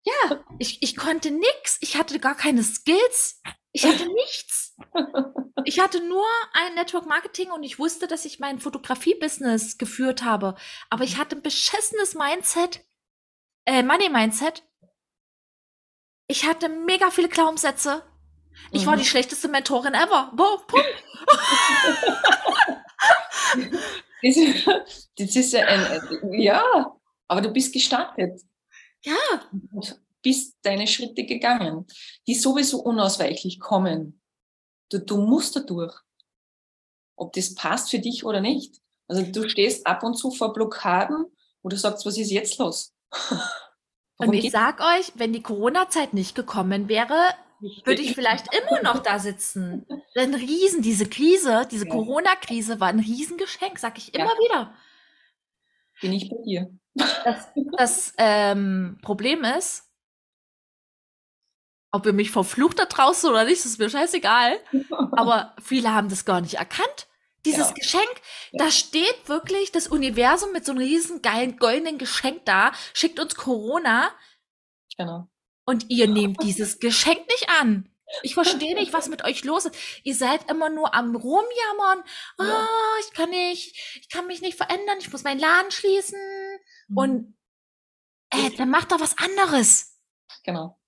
[0.04, 1.76] ja, ich, ich konnte nix.
[1.82, 3.42] Ich hatte gar keine Skills.
[3.72, 4.61] Ich hatte nichts.
[4.76, 5.62] Nichts.
[5.64, 10.54] Ich hatte nur ein Network Marketing und ich wusste, dass ich mein Fotografie-Business geführt habe.
[10.90, 12.84] Aber ich hatte ein beschissenes Mindset,
[13.64, 14.64] äh, Money-Mindset.
[16.26, 18.02] Ich hatte mega viele Glaubenssätze.
[18.70, 18.86] Ich mhm.
[18.86, 20.32] war die schlechteste Mentorin ever.
[20.34, 20.64] Boah,
[24.22, 26.96] das, das ist ein, ja,
[27.28, 28.40] aber du bist gestartet.
[29.02, 29.16] Ja.
[29.50, 29.80] Du
[30.22, 31.86] bist deine Schritte gegangen,
[32.26, 34.21] die sowieso unausweichlich kommen.
[34.92, 35.94] Du, du musst da durch.
[37.16, 38.80] Ob das passt für dich oder nicht.
[39.08, 41.26] Also du stehst ab und zu vor Blockaden,
[41.62, 42.94] wo du sagst, was ist jetzt los?
[44.16, 47.14] und ich sag euch, wenn die Corona-Zeit nicht gekommen wäre,
[47.84, 49.86] würde ich vielleicht immer noch da sitzen.
[50.16, 51.92] Ein Riesen, diese Krise, diese ja.
[51.92, 54.38] Corona-Krise war ein Riesengeschenk, sag ich immer ja.
[54.38, 54.74] wieder.
[56.00, 56.70] Bin ich bei dir.
[56.94, 59.91] Das, das ähm, Problem ist,
[61.92, 64.58] ob ihr mich verflucht da draußen oder nicht, ist mir scheißegal.
[65.12, 67.06] Aber viele haben das gar nicht erkannt.
[67.44, 67.74] Dieses ja.
[67.74, 68.20] Geschenk,
[68.52, 68.64] ja.
[68.64, 73.34] da steht wirklich das Universum mit so einem riesen geilen goldenen Geschenk da, schickt uns
[73.34, 74.10] Corona.
[74.96, 75.28] Genau.
[75.64, 77.88] Und ihr nehmt dieses Geschenk nicht an.
[78.22, 79.76] Ich verstehe nicht, was mit euch los ist.
[80.02, 82.04] Ihr seid immer nur am rumjammern.
[82.38, 82.68] Oh, ja.
[83.00, 86.20] ich kann nicht, ich kann mich nicht verändern, ich muss meinen Laden schließen.
[86.88, 86.96] Mhm.
[86.96, 87.38] Und
[88.30, 89.98] äh, dann macht doch was anderes.
[90.44, 90.78] Genau.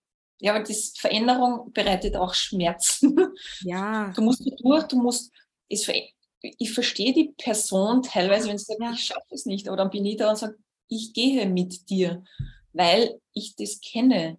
[0.41, 3.17] Ja, aber die Veränderung bereitet auch Schmerzen.
[3.63, 4.13] Ja.
[4.15, 5.33] Du musst durch, du musst,
[5.69, 5.89] es,
[6.41, 8.93] ich verstehe die Person teilweise, wenn sie sagt, ja.
[8.93, 10.57] ich schaffe es nicht, aber dann bin ich da und sage,
[10.89, 12.25] ich gehe mit dir,
[12.73, 14.39] weil ich das kenne.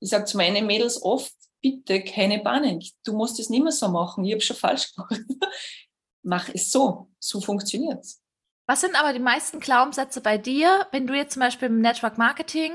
[0.00, 3.88] Ich sage zu meinen Mädels oft, bitte keine Panik, du musst es nicht mehr so
[3.88, 5.22] machen, ich habe schon falsch gemacht.
[6.22, 8.23] Mach es so, so funktioniert es.
[8.66, 12.16] Was sind aber die meisten Glaubenssätze bei dir, wenn du jetzt zum Beispiel im Network
[12.16, 12.72] Marketing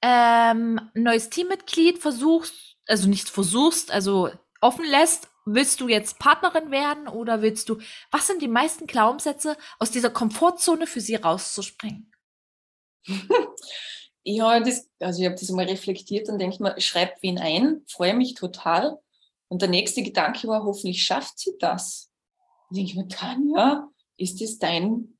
[0.00, 2.54] ähm, ein neues Teammitglied versuchst,
[2.86, 7.78] also nicht versuchst, also offen lässt, willst du jetzt Partnerin werden oder willst du,
[8.12, 12.12] was sind die meisten Glaubenssätze, aus dieser Komfortzone für sie rauszuspringen?
[14.24, 18.14] Ja, das, also ich habe das mal reflektiert und denke mir, schreib wen ein, freue
[18.14, 18.98] mich total.
[19.48, 22.10] Und der nächste Gedanke war, hoffentlich schafft sie das.
[22.68, 25.11] Und denke ich mir, Tanja, ist das dein,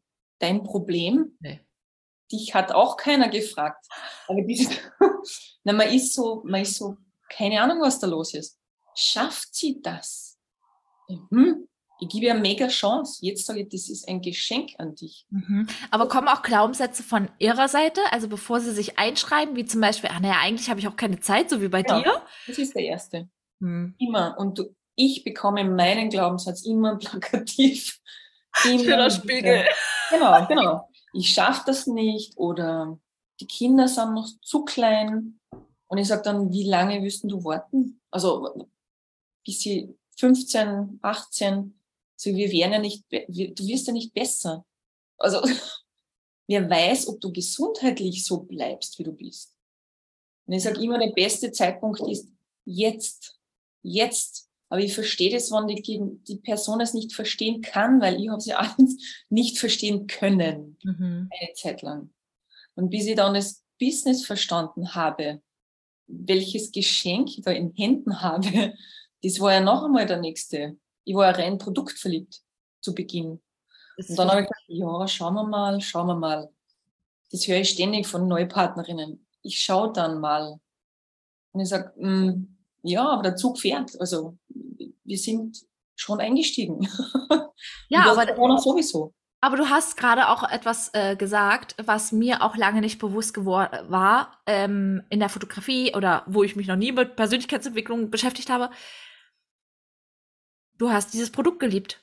[0.43, 1.37] dein Problem?
[1.41, 1.61] Nee.
[2.31, 3.87] Dich hat auch keiner gefragt.
[4.27, 4.75] Aber dieses,
[5.65, 6.97] na, man ist so, man ist so,
[7.29, 8.59] keine Ahnung, was da los ist.
[8.95, 10.39] Schafft sie das?
[11.09, 11.69] Hm,
[12.03, 13.25] ich gebe ihr eine mega Chance.
[13.25, 15.25] Jetzt sage ich, das ist ein Geschenk an dich.
[15.31, 15.69] Mhm.
[15.91, 20.11] Aber kommen auch Glaubenssätze von ihrer Seite, also bevor sie sich einschreiben, wie zum Beispiel,
[20.13, 22.23] ach naja, eigentlich habe ich auch keine Zeit, so wie bei ja, dir?
[22.47, 23.29] Das ist der erste.
[23.61, 23.95] Mhm.
[23.99, 24.37] Immer.
[24.39, 28.01] Und du, ich bekomme meinen Glaubenssatz immer plakativ.
[28.65, 29.65] Der Spiegel.
[30.11, 30.89] Genau, genau.
[31.15, 32.99] Ich schaffe das nicht oder
[33.41, 35.41] die Kinder sind noch zu klein.
[35.87, 38.01] Und ich sage dann, wie lange wirst du warten?
[38.11, 38.69] Also
[39.45, 41.75] bis sie 15, 18,
[42.17, 44.65] so, wir werden ja nicht, du wirst ja nicht besser.
[45.19, 45.41] Also,
[46.47, 49.57] wer weiß, ob du gesundheitlich so bleibst, wie du bist.
[50.47, 52.29] Und ich sage immer, der beste Zeitpunkt ist
[52.65, 53.39] jetzt.
[53.83, 54.49] Jetzt.
[54.73, 55.83] Aber ich verstehe das, wenn die,
[56.27, 58.97] die Person es nicht verstehen kann, weil ich habe sie alles
[59.29, 60.79] nicht verstehen können.
[60.83, 61.29] Mhm.
[61.31, 62.11] Eine Zeit lang.
[62.75, 65.43] Und bis ich dann das Business verstanden habe,
[66.07, 68.73] welches Geschenk ich da in Händen habe,
[69.23, 72.41] das war ja noch einmal der nächste ich war rein produktverliebt
[72.81, 73.41] zu Beginn.
[73.97, 76.51] Und dann habe ich gedacht, ja, schauen wir mal, schauen wir mal.
[77.31, 79.27] Das höre ich ständig von Neupartnerinnen.
[79.43, 80.61] Ich schaue dann mal.
[81.53, 82.52] Und ich sage, mm,
[82.83, 83.99] ja, aber der Zug fährt.
[84.01, 84.37] Also
[85.05, 85.59] wir sind
[85.97, 86.89] schon eingestiegen.
[87.89, 89.15] Ja, aber Corona sowieso.
[89.41, 93.91] Aber du hast gerade auch etwas äh, gesagt, was mir auch lange nicht bewusst geworden
[93.91, 98.71] war ähm, in der Fotografie oder wo ich mich noch nie mit Persönlichkeitsentwicklung beschäftigt habe.
[100.79, 102.01] Du hast dieses Produkt geliebt.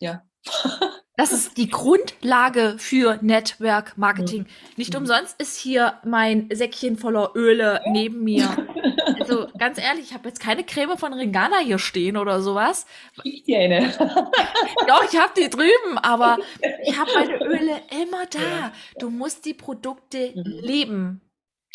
[0.00, 0.22] Ja.
[1.16, 4.42] das ist die Grundlage für Network Marketing.
[4.42, 4.48] Mhm.
[4.76, 8.48] Nicht umsonst ist hier mein Säckchen voller Öle neben mir.
[9.18, 12.86] Also ganz ehrlich, ich habe jetzt keine Creme von Ringana hier stehen oder sowas.
[13.22, 13.88] Ich dir eine.
[14.88, 16.38] Doch, ich habe die drüben, aber
[16.84, 18.72] ich habe meine Öle immer da.
[18.98, 20.42] Du musst die Produkte mhm.
[20.44, 21.20] lieben.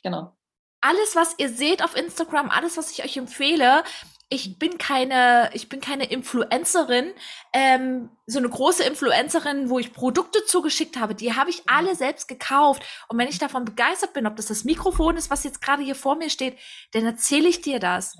[0.03, 0.33] Genau.
[0.81, 3.83] Alles, was ihr seht auf Instagram, alles, was ich euch empfehle,
[4.31, 7.13] ich bin keine, ich bin keine Influencerin,
[7.51, 12.27] ähm, so eine große Influencerin, wo ich Produkte zugeschickt habe, die habe ich alle selbst
[12.27, 12.83] gekauft.
[13.07, 15.95] Und wenn ich davon begeistert bin, ob das das Mikrofon ist, was jetzt gerade hier
[15.95, 16.57] vor mir steht,
[16.91, 18.17] dann erzähle ich dir das.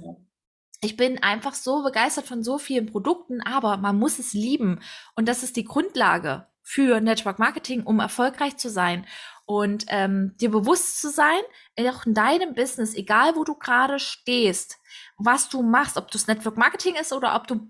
[0.81, 4.81] Ich bin einfach so begeistert von so vielen Produkten, aber man muss es lieben.
[5.15, 9.05] Und das ist die Grundlage für Network Marketing, um erfolgreich zu sein
[9.45, 11.41] und ähm, dir bewusst zu sein,
[11.79, 14.77] auch in deinem Business, egal wo du gerade stehst,
[15.19, 17.69] was du machst, ob das Network Marketing ist oder ob du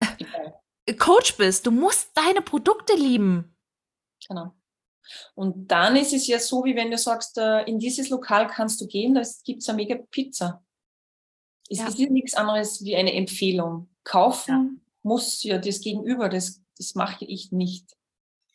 [0.98, 1.66] Coach bist.
[1.66, 3.56] Du musst deine Produkte lieben.
[4.28, 4.52] Genau.
[5.34, 8.80] Und dann ist es ja so, wie wenn du sagst, äh, in dieses Lokal kannst
[8.80, 10.64] du gehen, da gibt es eine mega Pizza.
[11.68, 11.88] Es ja.
[11.88, 13.88] ist nichts anderes wie eine Empfehlung.
[14.04, 14.82] Kaufen ja.
[15.02, 17.96] muss ja das Gegenüber, das, das mache ich nicht.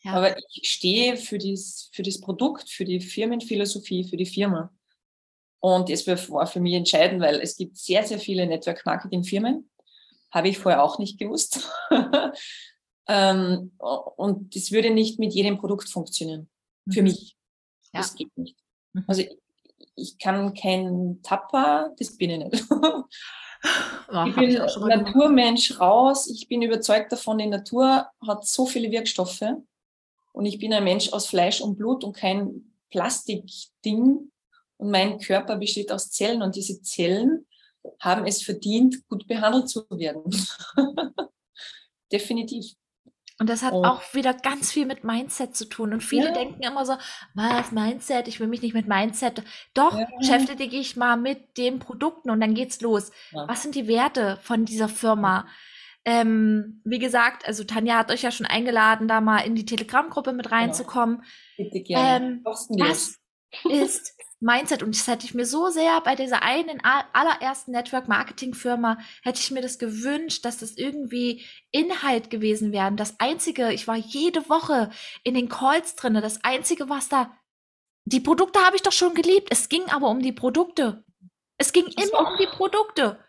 [0.04, 0.14] Ja.
[0.14, 4.74] Aber ich stehe für das, für das Produkt, für die Firmenphilosophie, für die Firma.
[5.62, 9.70] Und das war für mich entscheidend, weil es gibt sehr, sehr viele Network-Marketing-Firmen.
[10.32, 11.70] Habe ich vorher auch nicht gewusst.
[13.08, 16.50] Ähm, und das würde nicht mit jedem Produkt funktionieren.
[16.90, 17.10] Für mhm.
[17.10, 17.36] mich.
[17.94, 18.00] Ja.
[18.00, 18.58] Das geht nicht.
[18.94, 19.04] Mhm.
[19.08, 19.38] Also ich,
[19.96, 22.66] ich kann kein Tapper, das bin ich nicht.
[24.12, 26.28] Ja, ich bin ich Naturmensch raus.
[26.28, 29.44] Ich bin überzeugt davon, die Natur hat so viele Wirkstoffe.
[30.34, 34.32] Und ich bin ein Mensch aus Fleisch und Blut und kein Plastikding.
[34.82, 37.46] Und mein Körper besteht aus Zellen und diese Zellen
[38.00, 40.24] haben es verdient, gut behandelt zu werden.
[42.12, 42.74] Definitiv.
[43.40, 43.84] Und das hat oh.
[43.84, 45.94] auch wieder ganz viel mit Mindset zu tun.
[45.94, 46.34] Und viele ja.
[46.34, 46.96] denken immer so,
[47.36, 49.44] was Mindset, ich will mich nicht mit Mindset.
[49.76, 50.08] Doch, ja.
[50.18, 53.12] beschäftige dich mal mit den Produkten und dann geht's los.
[53.32, 53.48] Ja.
[53.48, 55.48] Was sind die Werte von dieser Firma?
[56.06, 60.34] Ähm, wie gesagt, also Tanja hat euch ja schon eingeladen, da mal in die Telegram-Gruppe
[60.34, 60.56] mit genau.
[60.56, 61.24] reinzukommen.
[61.58, 62.26] Bitte gerne.
[62.26, 63.21] Ähm, was
[63.70, 64.84] ist Mindset.
[64.84, 69.62] Und das hätte ich mir so sehr bei dieser einen allerersten Network-Marketing-Firma, hätte ich mir
[69.62, 72.92] das gewünscht, dass das irgendwie Inhalt gewesen wäre.
[72.94, 74.90] Das Einzige, ich war jede Woche
[75.24, 76.22] in den Calls drinne.
[76.22, 77.32] Das Einzige, was da,
[78.06, 79.50] die Produkte habe ich doch schon geliebt.
[79.52, 81.06] Es ging aber um die Produkte.
[81.58, 83.24] Es ging das immer um die Produkte.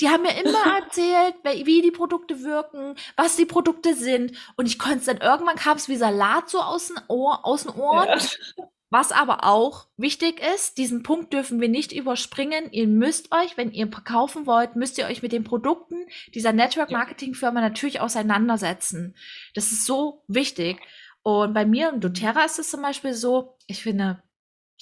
[0.00, 4.36] Die haben mir immer erzählt, wie die Produkte wirken, was die Produkte sind.
[4.56, 7.62] Und ich konnte es dann irgendwann kam es wie Salat so aus den, Ohr, aus
[7.62, 8.08] den Ohren.
[8.08, 8.68] Ja.
[8.92, 12.70] Was aber auch wichtig ist, diesen Punkt dürfen wir nicht überspringen.
[12.72, 16.90] Ihr müsst euch, wenn ihr kaufen wollt, müsst ihr euch mit den Produkten dieser Network
[16.90, 19.16] Marketing Firma natürlich auseinandersetzen.
[19.54, 20.78] Das ist so wichtig.
[21.22, 24.22] Und bei mir und doTERRA ist es zum Beispiel so, ich finde,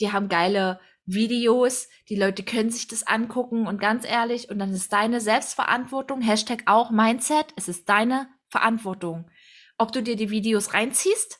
[0.00, 4.74] die haben geile Videos, die Leute können sich das angucken und ganz ehrlich, und dann
[4.74, 9.30] ist deine Selbstverantwortung, Hashtag auch Mindset, es ist deine Verantwortung.
[9.78, 11.39] Ob du dir die Videos reinziehst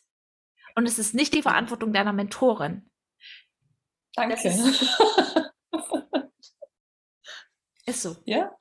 [0.81, 2.91] und es ist nicht die Verantwortung deiner Mentorin.
[4.15, 4.35] Danke.
[4.37, 4.47] Ist,
[7.85, 8.17] ist, so.
[8.25, 8.57] Ja.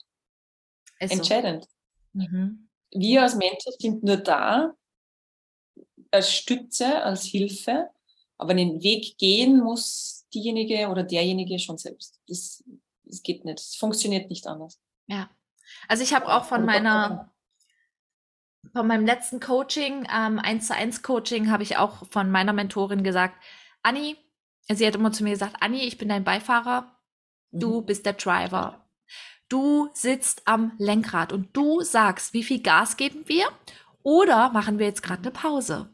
[1.00, 1.64] Ist Entscheidend.
[2.14, 2.20] So.
[2.20, 2.70] Mhm.
[2.92, 4.74] Wir als Mentor sind nur da
[6.12, 7.90] als Stütze, als Hilfe,
[8.38, 12.20] aber den Weg gehen muss diejenige oder derjenige schon selbst.
[12.28, 12.66] Das,
[13.04, 13.60] das geht nicht.
[13.60, 14.78] Es funktioniert nicht anders.
[15.08, 15.30] Ja.
[15.88, 17.34] Also ich habe auch von meiner
[18.74, 23.04] von meinem letzten Coaching, ähm, 1 zu 1 Coaching, habe ich auch von meiner Mentorin
[23.04, 23.36] gesagt,
[23.84, 24.18] Anni,
[24.70, 26.96] sie hat immer zu mir gesagt, Anni, ich bin dein Beifahrer,
[27.52, 27.86] du mhm.
[27.86, 28.86] bist der Driver.
[29.48, 33.48] Du sitzt am Lenkrad und du sagst, wie viel Gas geben wir
[34.04, 35.94] oder machen wir jetzt gerade eine Pause.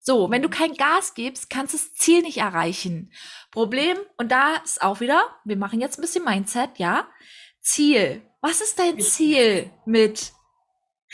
[0.00, 3.10] So, wenn du kein Gas gibst, kannst du das Ziel nicht erreichen.
[3.50, 7.08] Problem, und da ist auch wieder, wir machen jetzt ein bisschen Mindset, ja?
[7.60, 8.22] Ziel.
[8.42, 10.34] Was ist dein Ziel mit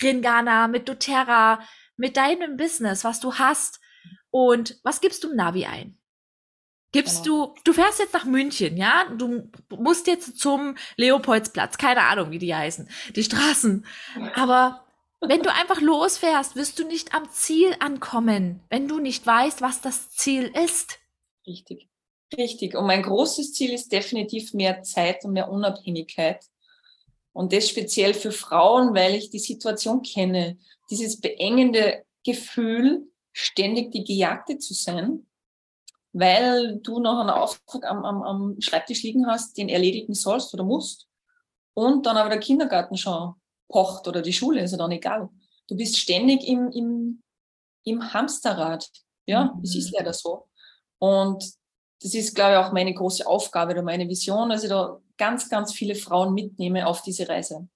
[0.02, 1.60] Ringana, mit doTERRA,
[1.96, 3.80] mit deinem Business, was du hast.
[4.30, 5.98] Und was gibst du im Navi ein?
[6.92, 7.54] Gibst genau.
[7.54, 9.04] du, du fährst jetzt nach München, ja?
[9.16, 13.86] Du musst jetzt zum Leopoldsplatz, keine Ahnung, wie die heißen, die Straßen.
[14.34, 14.84] Aber
[15.20, 19.80] wenn du einfach losfährst, wirst du nicht am Ziel ankommen, wenn du nicht weißt, was
[19.80, 20.98] das Ziel ist.
[21.46, 21.88] Richtig.
[22.36, 22.74] Richtig.
[22.74, 26.44] Und mein großes Ziel ist definitiv mehr Zeit und mehr Unabhängigkeit.
[27.32, 30.58] Und das speziell für Frauen, weil ich die Situation kenne.
[30.90, 35.26] Dieses beengende Gefühl, ständig die Gejagte zu sein,
[36.12, 40.64] weil du noch einen Auftrag am, am, am Schreibtisch liegen hast, den erledigen sollst oder
[40.64, 41.06] musst.
[41.74, 43.34] Und dann aber der Kindergarten schon
[43.68, 45.28] pocht oder die Schule, ist ja dann egal.
[45.68, 47.22] Du bist ständig im, im,
[47.84, 48.90] im Hamsterrad.
[49.26, 49.78] Ja, es mhm.
[49.78, 50.48] ist leider so.
[50.98, 51.44] Und
[52.02, 55.48] das ist, glaube ich, auch meine große Aufgabe oder meine Vision, dass ich da ganz,
[55.50, 57.68] ganz viele Frauen mitnehme auf diese Reise.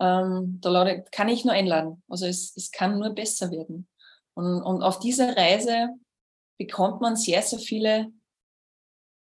[0.00, 2.02] Ähm, da kann ich nur einladen.
[2.08, 3.88] Also es, es kann nur besser werden.
[4.34, 5.90] Und, und auf dieser Reise
[6.58, 8.12] bekommt man sehr, sehr viele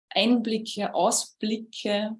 [0.08, 2.16] Einblicke, Ausblicke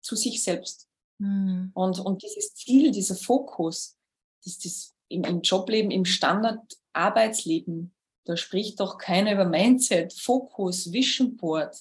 [0.00, 0.88] zu sich selbst.
[1.18, 1.72] Mhm.
[1.74, 3.98] Und, und dieses Ziel, dieser Fokus,
[4.44, 7.95] das, das im, im Jobleben, im Standard-Arbeitsleben,
[8.26, 11.76] da spricht doch keiner über Mindset, Fokus, Vision Board,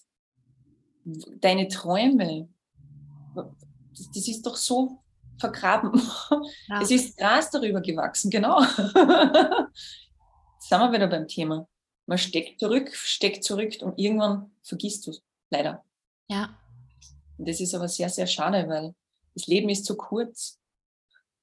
[1.42, 2.48] deine Träume.
[4.14, 5.00] Das, ist doch so
[5.40, 5.92] vergraben.
[6.68, 6.82] Ja.
[6.82, 8.62] Es ist Gras darüber gewachsen, genau.
[8.62, 11.68] Jetzt sind wir wieder beim Thema.
[12.06, 15.22] Man steckt zurück, steckt zurück und irgendwann vergisst du es.
[15.50, 15.84] Leider.
[16.28, 16.58] Ja.
[17.38, 18.94] Und das ist aber sehr, sehr schade, weil
[19.34, 20.60] das Leben ist zu kurz.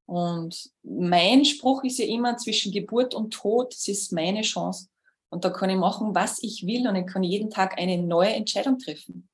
[0.06, 4.88] Und mein Spruch ist ja immer zwischen Geburt und Tod, das ist meine Chance.
[5.32, 8.34] Und da kann ich machen, was ich will und ich kann jeden Tag eine neue
[8.34, 9.30] Entscheidung treffen.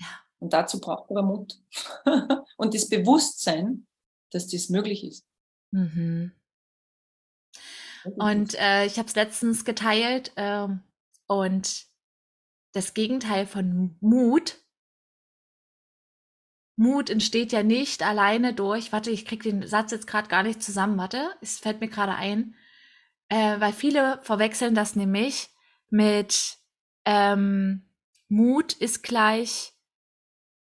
[0.00, 0.06] Ja.
[0.38, 1.60] Und dazu braucht man Mut.
[2.56, 3.86] und das Bewusstsein,
[4.30, 5.26] dass das möglich ist.
[5.70, 6.32] Mhm.
[8.04, 10.68] Und äh, ich habe es letztens geteilt äh,
[11.26, 11.84] und
[12.72, 14.58] das Gegenteil von Mut.
[16.76, 20.62] Mut entsteht ja nicht alleine durch, warte, ich kriege den Satz jetzt gerade gar nicht
[20.62, 22.54] zusammen, warte, es fällt mir gerade ein,
[23.28, 25.48] äh, weil viele verwechseln das nämlich
[25.90, 26.58] mit
[27.04, 27.88] ähm,
[28.28, 29.72] Mut ist gleich,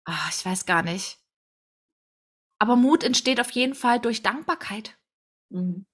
[0.06, 1.18] ach, ich weiß gar nicht.
[2.58, 4.98] Aber Mut entsteht auf jeden Fall durch Dankbarkeit.
[5.50, 5.86] Mhm.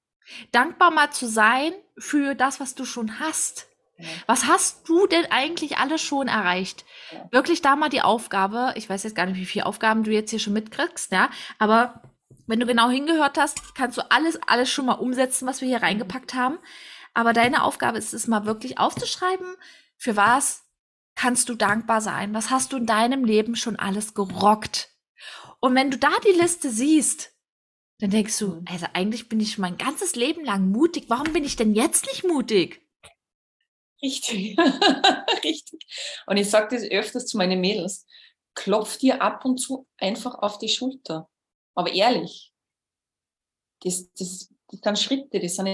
[0.52, 3.68] Dankbar mal zu sein für das, was du schon hast.
[3.98, 4.08] Ja.
[4.28, 6.86] Was hast du denn eigentlich alles schon erreicht?
[7.12, 7.30] Ja.
[7.32, 10.32] Wirklich da mal die Aufgabe, ich weiß jetzt gar nicht, wie viele Aufgaben du jetzt
[10.32, 11.30] hier schon mitkriegst, ja,
[11.60, 12.02] aber
[12.48, 15.82] wenn du genau hingehört hast, kannst du alles, alles schon mal umsetzen, was wir hier
[15.82, 16.60] reingepackt haben.
[17.14, 19.56] Aber deine Aufgabe ist es mal wirklich aufzuschreiben,
[19.98, 20.64] für was
[21.16, 22.34] kannst du dankbar sein?
[22.34, 24.90] Was hast du in deinem Leben schon alles gerockt?
[25.60, 27.34] Und wenn du da die Liste siehst,
[28.00, 28.66] dann denkst du, mhm.
[28.70, 31.06] also eigentlich bin ich mein ganzes Leben lang mutig.
[31.08, 32.82] Warum bin ich denn jetzt nicht mutig?
[34.02, 34.58] Richtig,
[35.44, 35.80] richtig.
[36.28, 38.06] Und ich sage das öfters zu meinen Mädels.
[38.54, 41.30] Klopf dir ab und zu einfach auf die Schulter.
[41.76, 42.52] Aber ehrlich.
[43.82, 45.68] Das, das, das sind Schritte, das sind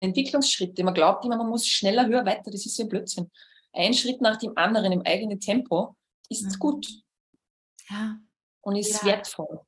[0.00, 0.84] Entwicklungsschritte.
[0.84, 2.50] Man glaubt immer, man muss schneller, höher, weiter.
[2.50, 3.30] Das ist ja ein Blödsinn.
[3.72, 5.96] Ein Schritt nach dem anderen im eigenen Tempo
[6.28, 6.58] ist mhm.
[6.58, 6.88] gut.
[7.90, 8.18] Ja.
[8.62, 9.08] Und ist ja.
[9.08, 9.60] wertvoll.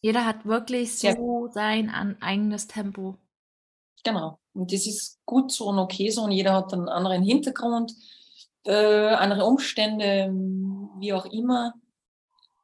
[0.00, 1.52] Jeder hat wirklich so ja.
[1.52, 1.90] sein
[2.20, 3.16] eigenes Tempo.
[4.04, 4.38] Genau.
[4.52, 7.92] Und das ist gut so und okay so und jeder hat einen anderen Hintergrund,
[8.64, 10.30] äh, andere Umstände,
[10.98, 11.74] wie auch immer.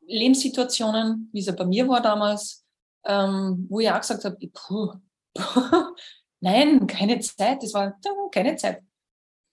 [0.06, 2.64] Lebenssituationen, wie es ja bei mir war damals,
[3.04, 4.92] ähm, wo ich auch gesagt habe, puh,
[5.34, 5.94] puh,
[6.40, 7.98] nein, keine Zeit, das war
[8.30, 8.82] keine Zeit.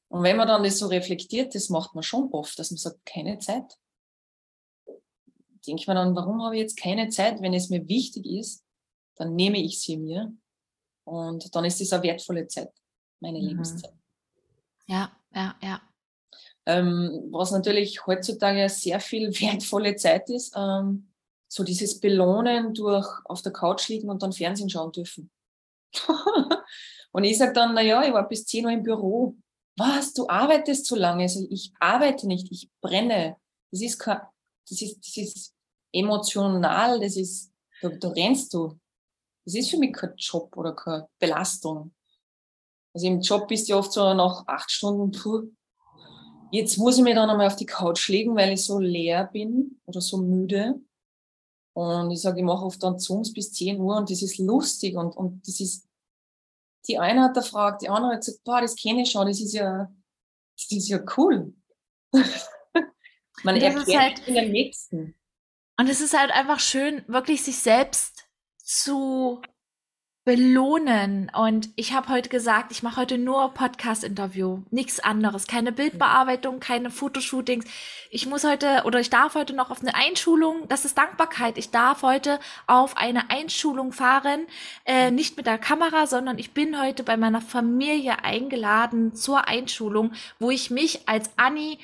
[0.09, 3.05] Und wenn man dann das so reflektiert, das macht man schon oft, dass man sagt,
[3.05, 3.77] keine Zeit
[5.65, 7.41] denke ich mir dann, warum habe ich jetzt keine Zeit?
[7.41, 8.65] Wenn es mir wichtig ist,
[9.15, 10.33] dann nehme ich sie mir.
[11.03, 12.71] Und dann ist es eine wertvolle Zeit,
[13.19, 13.47] meine mhm.
[13.47, 13.93] Lebenszeit.
[14.87, 15.81] Ja, ja, ja.
[16.65, 21.07] Ähm, was natürlich heutzutage sehr viel wertvolle Zeit ist, ähm,
[21.47, 25.29] so dieses Belohnen durch auf der Couch liegen und dann Fernsehen schauen dürfen.
[27.11, 29.35] und ich sage dann, naja, ich war bis 10 Uhr im Büro.
[29.77, 31.23] Was, du arbeitest so lange?
[31.23, 33.35] Also ich arbeite nicht, ich brenne.
[33.71, 34.21] Das ist kein
[34.71, 35.55] das ist, das ist
[35.91, 37.51] emotional, das ist,
[37.81, 38.79] da, da rennst du.
[39.45, 41.93] Das ist für mich kein Job oder keine Belastung.
[42.93, 45.49] Also im Job bist du oft so nach acht Stunden, puh,
[46.51, 49.79] jetzt muss ich mir dann einmal auf die Couch legen, weil ich so leer bin
[49.85, 50.81] oder so müde.
[51.73, 54.95] Und ich sage, ich mache oft dann Zooms bis 10 Uhr und das ist lustig
[54.97, 55.87] und, und das ist,
[56.87, 59.39] die eine hat da gefragt, die andere hat gesagt, boah, das kenne ich schon, das
[59.39, 59.89] ist ja,
[60.57, 61.53] das ist ja cool.
[63.43, 65.15] Man und erklärt halt, in den nächsten.
[65.79, 68.27] Und es ist halt einfach schön, wirklich sich selbst
[68.57, 69.41] zu
[70.23, 71.31] belohnen.
[71.35, 76.91] Und ich habe heute gesagt, ich mache heute nur Podcast-Interview, nichts anderes, keine Bildbearbeitung, keine
[76.91, 77.65] Fotoshootings.
[78.11, 80.67] Ich muss heute oder ich darf heute noch auf eine Einschulung.
[80.67, 81.57] Das ist Dankbarkeit.
[81.57, 84.45] Ich darf heute auf eine Einschulung fahren,
[84.85, 90.11] äh, nicht mit der Kamera, sondern ich bin heute bei meiner Familie eingeladen zur Einschulung,
[90.37, 91.79] wo ich mich als Annie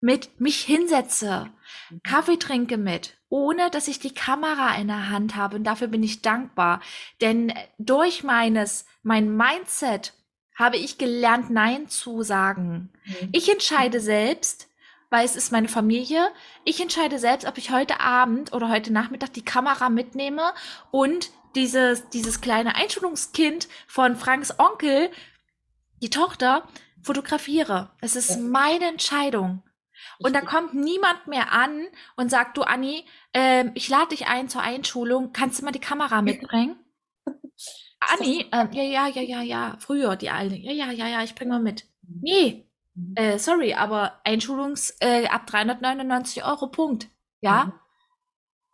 [0.00, 1.50] mit mich hinsetze,
[1.90, 2.02] mhm.
[2.02, 5.56] Kaffee trinke mit, ohne dass ich die Kamera in der Hand habe.
[5.56, 6.80] Und dafür bin ich dankbar.
[7.20, 10.14] Denn durch meines, mein Mindset
[10.54, 12.90] habe ich gelernt, Nein zu sagen.
[13.04, 13.28] Mhm.
[13.32, 14.68] Ich entscheide selbst,
[15.10, 16.28] weil es ist meine Familie.
[16.64, 20.52] Ich entscheide selbst, ob ich heute Abend oder heute Nachmittag die Kamera mitnehme
[20.90, 25.10] und dieses, dieses kleine Einschulungskind von Franks Onkel,
[26.02, 26.68] die Tochter,
[27.02, 27.90] fotografiere.
[28.00, 29.62] Es ist meine Entscheidung.
[30.18, 34.48] Und da kommt niemand mehr an und sagt, du Anni, äh, ich lade dich ein
[34.48, 36.76] zur Einschulung, kannst du mal die Kamera mitbringen?
[38.00, 41.34] Anni, äh, ja, ja, ja, ja, ja, früher die Alte, ja, ja, ja, ja, ich
[41.34, 41.84] bring mal mit.
[42.02, 42.18] Mhm.
[42.22, 43.14] Nee, mhm.
[43.16, 47.08] äh, sorry, aber Einschulungs äh, ab 399 Euro, Punkt.
[47.40, 47.72] Ja, mhm.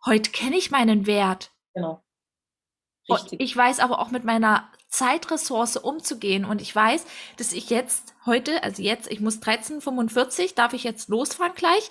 [0.05, 1.51] heute kenne ich meinen Wert.
[1.73, 2.03] Genau.
[3.09, 3.33] Richtig.
[3.33, 6.45] Und ich weiß aber auch mit meiner Zeitressource umzugehen.
[6.45, 7.05] Und ich weiß,
[7.37, 11.89] dass ich jetzt heute, also jetzt, ich muss 13.45, darf ich jetzt losfahren gleich.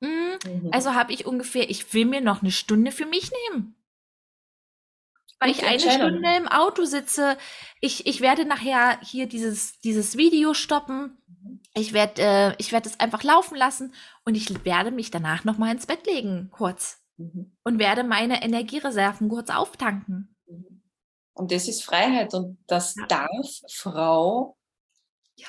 [0.00, 0.68] Hm, mhm.
[0.72, 3.74] Also habe ich ungefähr, ich will mir noch eine Stunde für mich nehmen.
[5.40, 7.36] Weil ich eine Stunde im Auto sitze.
[7.80, 11.18] Ich, ich werde nachher hier dieses, dieses Video stoppen.
[11.74, 15.58] Ich werde äh, ich werde es einfach laufen lassen und ich werde mich danach noch
[15.58, 17.02] mal ins Bett legen, kurz.
[17.16, 17.52] mhm.
[17.64, 20.33] und werde meine Energiereserven kurz auftanken.
[21.34, 24.56] Und das ist Freiheit und das darf Frau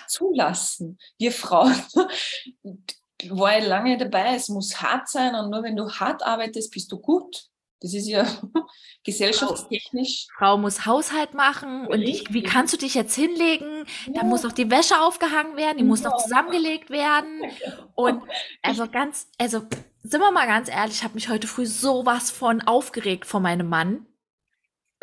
[0.08, 0.98] zulassen.
[1.18, 1.76] Wir Frauen
[3.30, 6.92] war ich lange dabei, es muss hart sein und nur wenn du hart arbeitest, bist
[6.92, 7.46] du gut.
[7.82, 8.26] Das ist ja
[9.04, 10.28] gesellschaftstechnisch.
[10.38, 13.86] Frau muss Haushalt machen und ich, wie kannst du dich jetzt hinlegen?
[14.08, 14.22] Ja.
[14.22, 17.42] Da muss doch die Wäsche aufgehangen werden, die muss noch zusammengelegt werden.
[17.96, 18.24] Und
[18.62, 19.62] also ganz, also
[20.04, 23.70] sind wir mal ganz ehrlich, ich habe mich heute früh sowas von aufgeregt vor meinem
[23.70, 24.06] Mann.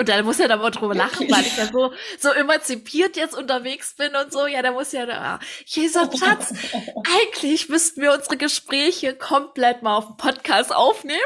[0.02, 3.38] Und da muss ja da mal drüber lachen, weil ich ja so, so emanzipiert jetzt
[3.38, 4.48] unterwegs bin und so.
[4.48, 6.52] Ja, da muss ja da, Jesus Schatz,
[7.20, 11.20] eigentlich müssten wir unsere Gespräche komplett mal auf dem Podcast aufnehmen.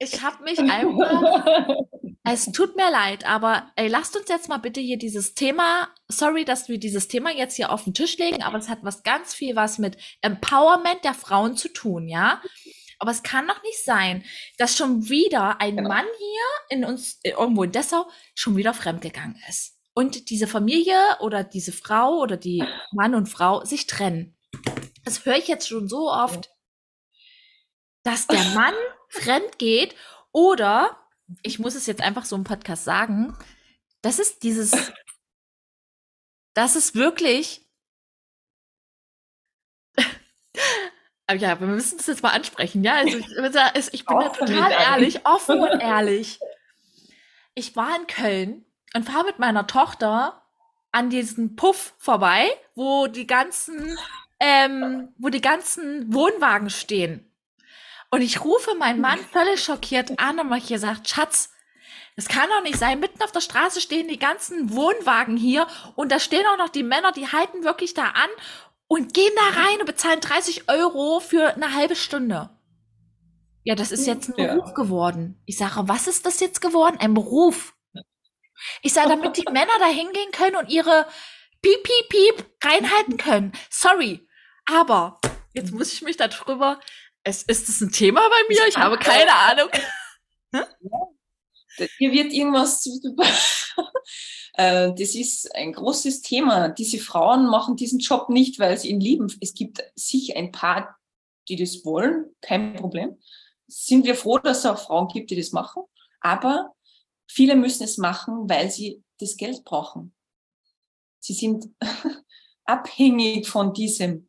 [0.00, 1.76] Ich habe mich einfach.
[2.24, 5.90] es tut mir leid, aber ey, lasst uns jetzt mal bitte hier dieses Thema.
[6.08, 9.04] Sorry, dass wir dieses Thema jetzt hier auf den Tisch legen, aber es hat was
[9.04, 12.42] ganz viel was mit Empowerment der Frauen zu tun, ja?
[13.02, 14.24] Aber es kann doch nicht sein,
[14.58, 15.88] dass schon wieder ein genau.
[15.88, 19.76] Mann hier in uns, äh, irgendwo in Dessau, schon wieder fremdgegangen ist.
[19.92, 24.38] Und diese Familie oder diese Frau oder die Mann und Frau sich trennen.
[25.04, 26.50] Das höre ich jetzt schon so oft,
[28.04, 28.74] dass der Mann
[29.08, 29.96] fremd geht
[30.30, 30.96] oder
[31.42, 33.36] ich muss es jetzt einfach so im Podcast sagen,
[34.00, 34.92] das ist dieses,
[36.54, 37.66] das ist wirklich,
[41.30, 45.26] ja, wir müssen das jetzt mal ansprechen, ja, also ich, ich bin da total ehrlich,
[45.26, 46.40] offen und ehrlich.
[47.54, 48.64] Ich war in Köln
[48.94, 50.42] und fahre mit meiner Tochter
[50.90, 53.96] an diesen Puff vorbei, wo die ganzen,
[54.40, 57.30] ähm, wo die ganzen Wohnwagen stehen.
[58.10, 61.50] Und ich rufe meinen Mann völlig schockiert an und ich gesagt, Schatz,
[62.14, 63.00] das kann doch nicht sein.
[63.00, 66.82] Mitten auf der Straße stehen die ganzen Wohnwagen hier und da stehen auch noch die
[66.82, 68.28] Männer, die halten wirklich da an
[68.92, 72.50] und gehen da rein und bezahlen 30 Euro für eine halbe Stunde.
[73.64, 74.54] Ja, das ist jetzt ein ja.
[74.54, 75.40] Beruf geworden.
[75.46, 76.98] Ich sage, was ist das jetzt geworden?
[77.00, 77.74] Ein Beruf.
[78.82, 81.06] Ich sage, damit die Männer da hingehen können und ihre
[81.62, 83.52] Piep, Piep, Piep reinhalten können.
[83.70, 84.28] Sorry.
[84.66, 85.18] Aber
[85.54, 86.78] jetzt muss ich mich darüber
[87.24, 88.66] es, ist das ein Thema bei mir?
[88.68, 89.70] Ich habe keine Ahnung.
[91.98, 93.00] Hier wird irgendwas zu.
[94.54, 96.68] Äh, das ist ein großes Thema.
[96.68, 99.34] Diese Frauen machen diesen Job nicht, weil sie ihn lieben.
[99.40, 100.98] Es gibt sicher ein paar,
[101.48, 103.18] die das wollen, kein Problem.
[103.66, 105.84] Sind wir froh, dass es auch Frauen gibt, die das machen.
[106.20, 106.74] Aber
[107.26, 110.14] viele müssen es machen, weil sie das Geld brauchen.
[111.18, 111.70] Sie sind
[112.64, 114.28] abhängig von diesem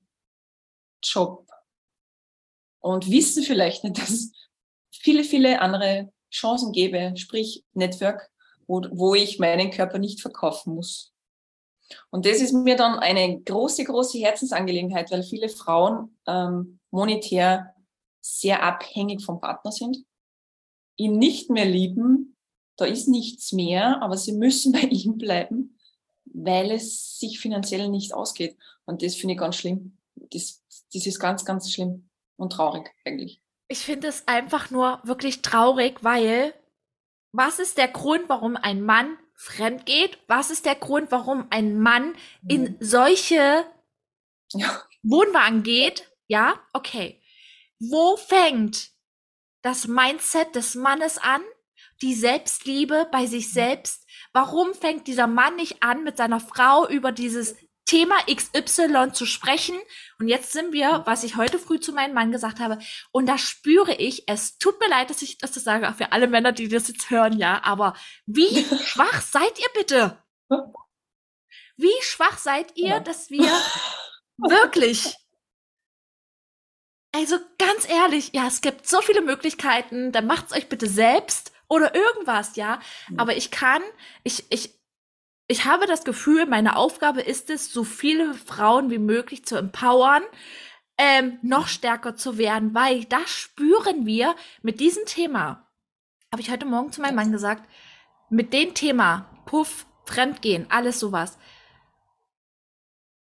[1.03, 1.49] Job
[2.79, 4.31] und wissen vielleicht nicht, dass
[4.91, 8.29] viele, viele andere Chancen gäbe, sprich Network,
[8.67, 11.13] wo, wo ich meinen Körper nicht verkaufen muss.
[12.09, 17.75] Und das ist mir dann eine große, große Herzensangelegenheit, weil viele Frauen ähm, monetär
[18.21, 19.97] sehr abhängig vom Partner sind,
[20.95, 22.35] ihn nicht mehr lieben,
[22.77, 25.77] da ist nichts mehr, aber sie müssen bei ihm bleiben,
[26.25, 28.57] weil es sich finanziell nicht ausgeht.
[28.85, 29.97] Und das finde ich ganz schlimm.
[30.15, 30.63] Das,
[30.93, 33.42] das ist ganz, ganz schlimm und traurig eigentlich.
[33.73, 36.53] Ich finde es einfach nur wirklich traurig, weil
[37.31, 40.19] was ist der Grund, warum ein Mann fremd geht?
[40.27, 42.13] Was ist der Grund, warum ein Mann
[42.47, 42.77] in mhm.
[42.79, 43.65] solche
[44.51, 44.83] ja.
[45.01, 46.07] Wohnwagen geht?
[46.27, 47.19] Ja, okay.
[47.79, 48.91] Wo fängt
[49.63, 51.41] das Mindset des Mannes an?
[52.03, 53.53] Die Selbstliebe bei sich mhm.
[53.53, 54.05] selbst?
[54.33, 57.55] Warum fängt dieser Mann nicht an, mit seiner Frau über dieses
[57.85, 59.75] Thema XY zu sprechen.
[60.19, 62.79] Und jetzt sind wir, was ich heute früh zu meinem Mann gesagt habe,
[63.11, 66.27] und da spüre ich, es tut mir leid, dass ich das sage, auch für alle
[66.27, 67.93] Männer, die das jetzt hören, ja, aber
[68.25, 70.17] wie schwach seid ihr bitte?
[71.75, 73.51] Wie schwach seid ihr, dass wir
[74.37, 75.15] wirklich
[77.15, 81.93] also ganz ehrlich, ja, es gibt so viele Möglichkeiten, dann macht's euch bitte selbst oder
[81.93, 82.79] irgendwas, ja.
[83.17, 83.83] Aber ich kann,
[84.23, 84.73] ich, ich,
[85.47, 90.23] ich habe das Gefühl, meine Aufgabe ist es, so viele Frauen wie möglich zu empowern,
[90.97, 95.69] ähm, noch stärker zu werden, weil das spüren wir mit diesem Thema.
[96.31, 97.67] Habe ich heute Morgen zu meinem Mann gesagt,
[98.29, 101.37] mit dem Thema Puff, Fremdgehen, alles sowas.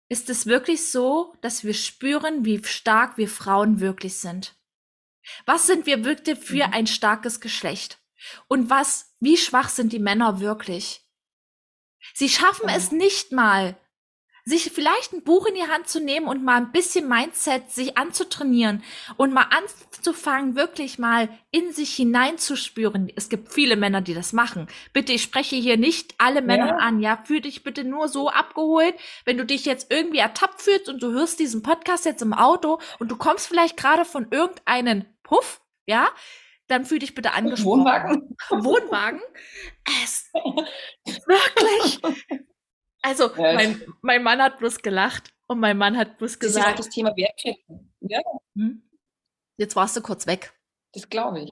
[0.08, 4.54] Ist es wirklich so, dass wir spüren, wie stark wir Frauen wirklich sind?
[5.46, 6.72] Was sind wir wirklich für mhm.
[6.72, 7.98] ein starkes Geschlecht?
[8.48, 11.06] Und was, wie schwach sind die Männer wirklich?
[12.14, 13.76] Sie schaffen es nicht mal,
[14.44, 17.96] sich vielleicht ein Buch in die Hand zu nehmen und mal ein bisschen Mindset sich
[17.96, 18.82] anzutrainieren
[19.16, 23.10] und mal anzufangen, wirklich mal in sich hineinzuspüren.
[23.14, 24.66] Es gibt viele Männer, die das machen.
[24.92, 26.76] Bitte, ich spreche hier nicht alle Männer ja.
[26.76, 27.22] an, ja.
[27.24, 28.94] Fühl dich bitte nur so abgeholt,
[29.24, 32.80] wenn du dich jetzt irgendwie ertappt fühlst und du hörst diesen Podcast jetzt im Auto
[32.98, 36.08] und du kommst vielleicht gerade von irgendeinem Puff, ja,
[36.72, 37.80] dann fühl dich bitte angesprochen.
[37.80, 38.36] Wohnwagen.
[38.50, 39.20] Wohnwagen.
[40.04, 42.00] Es, wirklich.
[43.02, 46.64] Also, mein, mein Mann hat bloß gelacht und mein Mann hat bloß gesagt.
[46.64, 47.92] Das ist auch das Thema Wertschätzung.
[48.00, 48.20] Ja.
[48.56, 48.82] Hm?
[49.56, 50.52] Jetzt warst du kurz weg.
[50.92, 51.50] Das glaube ich.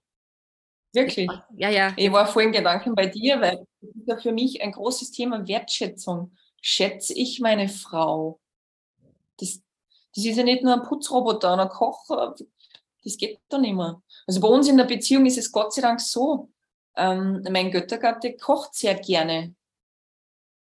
[0.92, 1.30] Wirklich.
[1.56, 1.92] Ja, ja.
[1.96, 5.46] Ich war vorhin Gedanken bei dir, weil das ist ja für mich ein großes Thema
[5.46, 6.36] Wertschätzung.
[6.60, 8.40] Schätze ich meine Frau?
[9.38, 9.60] Das,
[10.14, 12.34] das ist ja nicht nur ein Putzroboter, ein Koch.
[13.04, 14.02] Das geht doch nicht mehr.
[14.26, 16.50] Also bei uns in der Beziehung ist es Gott sei Dank so.
[16.96, 19.54] Ähm, mein Göttergatte kocht sehr gerne.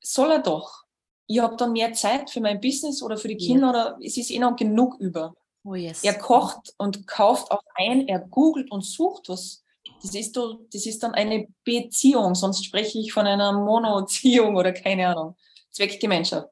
[0.01, 0.84] Soll er doch.
[1.28, 3.70] Ich habe dann mehr Zeit für mein Business oder für die Kinder ja.
[3.70, 5.34] oder es ist eh noch genug über.
[5.64, 6.03] Oh yes.
[6.03, 9.64] Er kocht und kauft auch ein, er googelt und sucht was
[10.01, 15.08] das ist, das ist dann eine Beziehung, sonst spreche ich von einer Monoziehung oder keine
[15.08, 15.36] Ahnung.
[15.72, 16.49] Zweckgemeinschaft.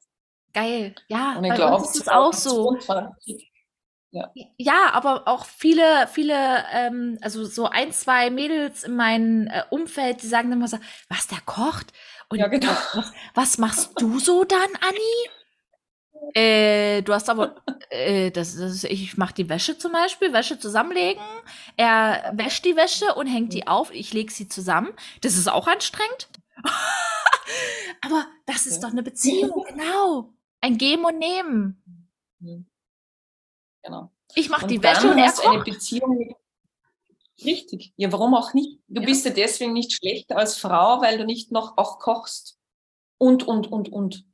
[0.54, 1.38] Geil, ja.
[1.38, 2.78] Und ich glaube, das ist auch so.
[4.16, 4.32] Ja.
[4.58, 10.24] ja, aber auch viele, viele, ähm, also so ein, zwei Mädels in meinem äh, Umfeld,
[10.24, 10.78] die sagen immer so,
[11.10, 11.92] was der kocht?
[12.30, 12.72] Und ja, genau.
[12.94, 16.34] was, was machst du so dann, Anni?
[16.34, 17.58] Äh, du hast aber,
[17.90, 21.22] äh, das, das, ich mache die Wäsche zum Beispiel, Wäsche zusammenlegen.
[21.76, 23.94] Er wäscht die Wäsche und hängt die auf.
[23.94, 24.94] Ich lege sie zusammen.
[25.20, 26.30] Das ist auch anstrengend.
[28.02, 30.34] aber das ist doch eine Beziehung, genau.
[30.62, 31.84] Ein Geben und Nehmen.
[33.86, 34.12] Genau.
[34.34, 35.48] Ich mache die Wäsche und er kocht.
[35.48, 36.36] eine Beziehung mit
[37.44, 37.94] Richtig.
[37.98, 38.80] Ja, warum auch nicht?
[38.88, 39.08] Du ja.
[39.08, 42.58] bist ja deswegen nicht schlechter als Frau, weil du nicht noch auch kochst.
[43.18, 44.26] Und, und, und, und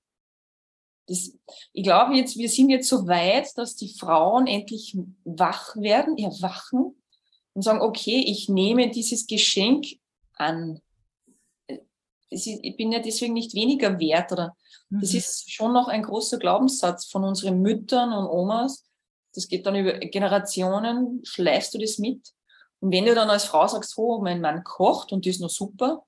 [1.08, 1.34] das,
[1.74, 6.96] ich glaube jetzt, wir sind jetzt so weit, dass die Frauen endlich wach werden, erwachen
[7.54, 9.88] und sagen, okay, ich nehme dieses Geschenk
[10.34, 10.80] an.
[12.30, 14.56] Ich bin ja deswegen nicht weniger wert oder
[14.90, 15.02] mhm.
[15.02, 18.86] das ist schon noch ein großer Glaubenssatz von unseren Müttern und Omas.
[19.34, 22.30] Das geht dann über Generationen, schleifst du das mit.
[22.80, 25.50] Und wenn du dann als Frau sagst, oh, mein Mann kocht und das ist noch
[25.50, 26.04] super,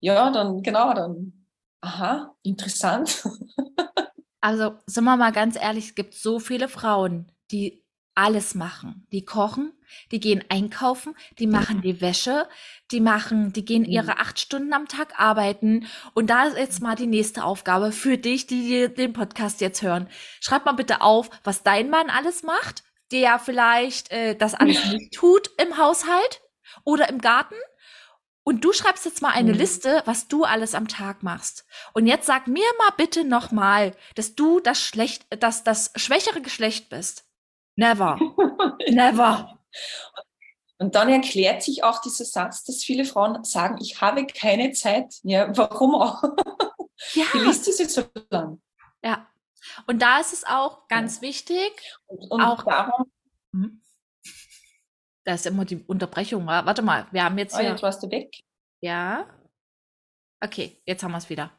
[0.00, 1.46] ja, dann genau, dann,
[1.80, 3.24] aha, interessant.
[4.42, 7.84] Also, sind wir mal ganz ehrlich, es gibt so viele Frauen, die
[8.16, 9.06] alles machen.
[9.12, 9.72] Die kochen,
[10.10, 12.48] die gehen einkaufen, die machen die Wäsche,
[12.90, 14.18] die machen, die gehen ihre mhm.
[14.18, 15.86] acht Stunden am Tag arbeiten.
[16.14, 20.08] Und da ist jetzt mal die nächste Aufgabe für dich, die den Podcast jetzt hören.
[20.40, 25.14] Schreib mal bitte auf, was dein Mann alles macht, der vielleicht äh, das alles nicht
[25.14, 26.40] tut im Haushalt
[26.84, 27.54] oder im Garten
[28.48, 29.58] und du schreibst jetzt mal eine mhm.
[29.58, 31.66] Liste, was du alles am Tag machst.
[31.94, 36.40] Und jetzt sag mir mal bitte noch mal, dass du das schlecht, dass das schwächere
[36.40, 37.25] Geschlecht bist.
[37.76, 38.18] Never.
[38.88, 39.58] Never.
[40.78, 45.14] Und dann erklärt sich auch dieser Satz, dass viele Frauen sagen, ich habe keine Zeit.
[45.22, 46.22] Ja, warum auch?
[47.12, 47.24] Ja.
[47.34, 48.60] Die Liste ist jetzt so lang.
[49.02, 49.26] Ja.
[49.86, 51.22] Und da ist es auch ganz ja.
[51.22, 51.72] wichtig.
[52.06, 53.10] Und, und auch darum.
[53.52, 53.82] Hm?
[55.24, 56.46] Da ist immer die Unterbrechung.
[56.46, 57.56] Warte mal, wir haben jetzt.
[57.56, 58.30] Oh, jetzt warst du weg.
[58.80, 59.26] Ja.
[60.40, 61.50] Okay, jetzt haben wir es wieder.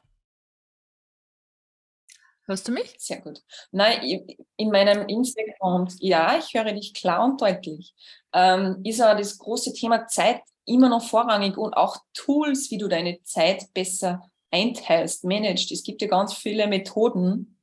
[2.48, 2.96] Hörst du mich?
[2.98, 3.42] Sehr gut.
[3.72, 4.26] Nein,
[4.56, 7.94] in meinem Instagram, ja, ich höre dich klar und deutlich.
[8.34, 12.88] Ähm, ist aber das große Thema Zeit immer noch vorrangig und auch Tools, wie du
[12.88, 15.72] deine Zeit besser einteilst, managst.
[15.74, 17.60] Es gibt ja ganz viele Methoden,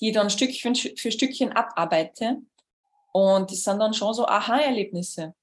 [0.00, 2.38] die ich dann Stückchen für Stückchen abarbeite.
[3.12, 5.34] Und die sind dann schon so Aha-Erlebnisse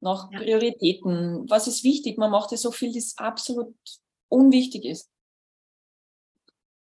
[0.00, 0.38] nach ja.
[0.38, 1.50] Prioritäten.
[1.50, 2.18] Was ist wichtig?
[2.18, 3.74] Man macht ja so viel, das absolut
[4.28, 5.10] unwichtig ist.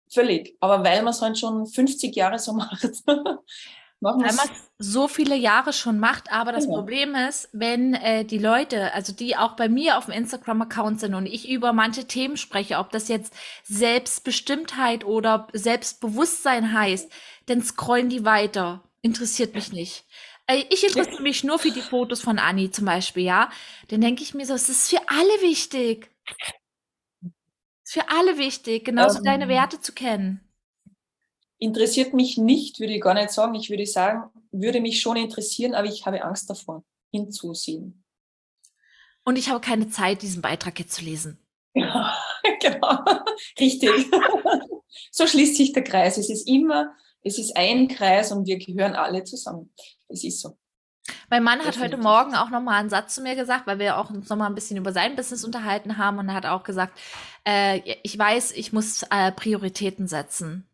[0.10, 0.56] Völlig.
[0.60, 3.04] Aber weil man es halt schon 50 Jahre so macht.
[4.00, 6.78] Machen weil man so viele Jahre schon macht, aber das genau.
[6.78, 11.16] Problem ist, wenn äh, die Leute, also die auch bei mir auf dem Instagram-Account sind
[11.16, 13.34] und ich über manche Themen spreche, ob das jetzt
[13.64, 17.12] Selbstbestimmtheit oder Selbstbewusstsein heißt,
[17.48, 18.84] dann scrollen die weiter.
[19.02, 20.06] Interessiert mich nicht.
[20.70, 23.50] Ich interessiere mich nur für die Fotos von Anni zum Beispiel, ja.
[23.88, 26.12] Dann denke ich mir so, es ist für alle wichtig.
[27.88, 30.42] Ist für alle wichtig, genauso ähm, deine Werte zu kennen.
[31.58, 33.56] Interessiert mich nicht, würde ich gar nicht sagen.
[33.56, 36.84] Ich würde sagen, würde mich schon interessieren, aber ich habe Angst davor,
[37.14, 38.04] hinzusehen.
[39.24, 41.40] Und ich habe keine Zeit, diesen Beitrag jetzt zu lesen.
[41.80, 42.18] Ja,
[42.60, 43.06] genau,
[43.60, 43.92] richtig.
[45.12, 46.18] so schließt sich der Kreis.
[46.18, 49.72] Es ist immer, es ist ein Kreis und wir gehören alle zusammen.
[50.08, 50.58] Es ist so.
[51.30, 54.10] Mein Mann hat heute Morgen auch nochmal einen Satz zu mir gesagt, weil wir auch
[54.10, 56.98] uns nochmal ein bisschen über sein Business unterhalten haben und er hat auch gesagt,
[57.46, 60.70] äh, ich weiß, ich muss äh, Prioritäten setzen,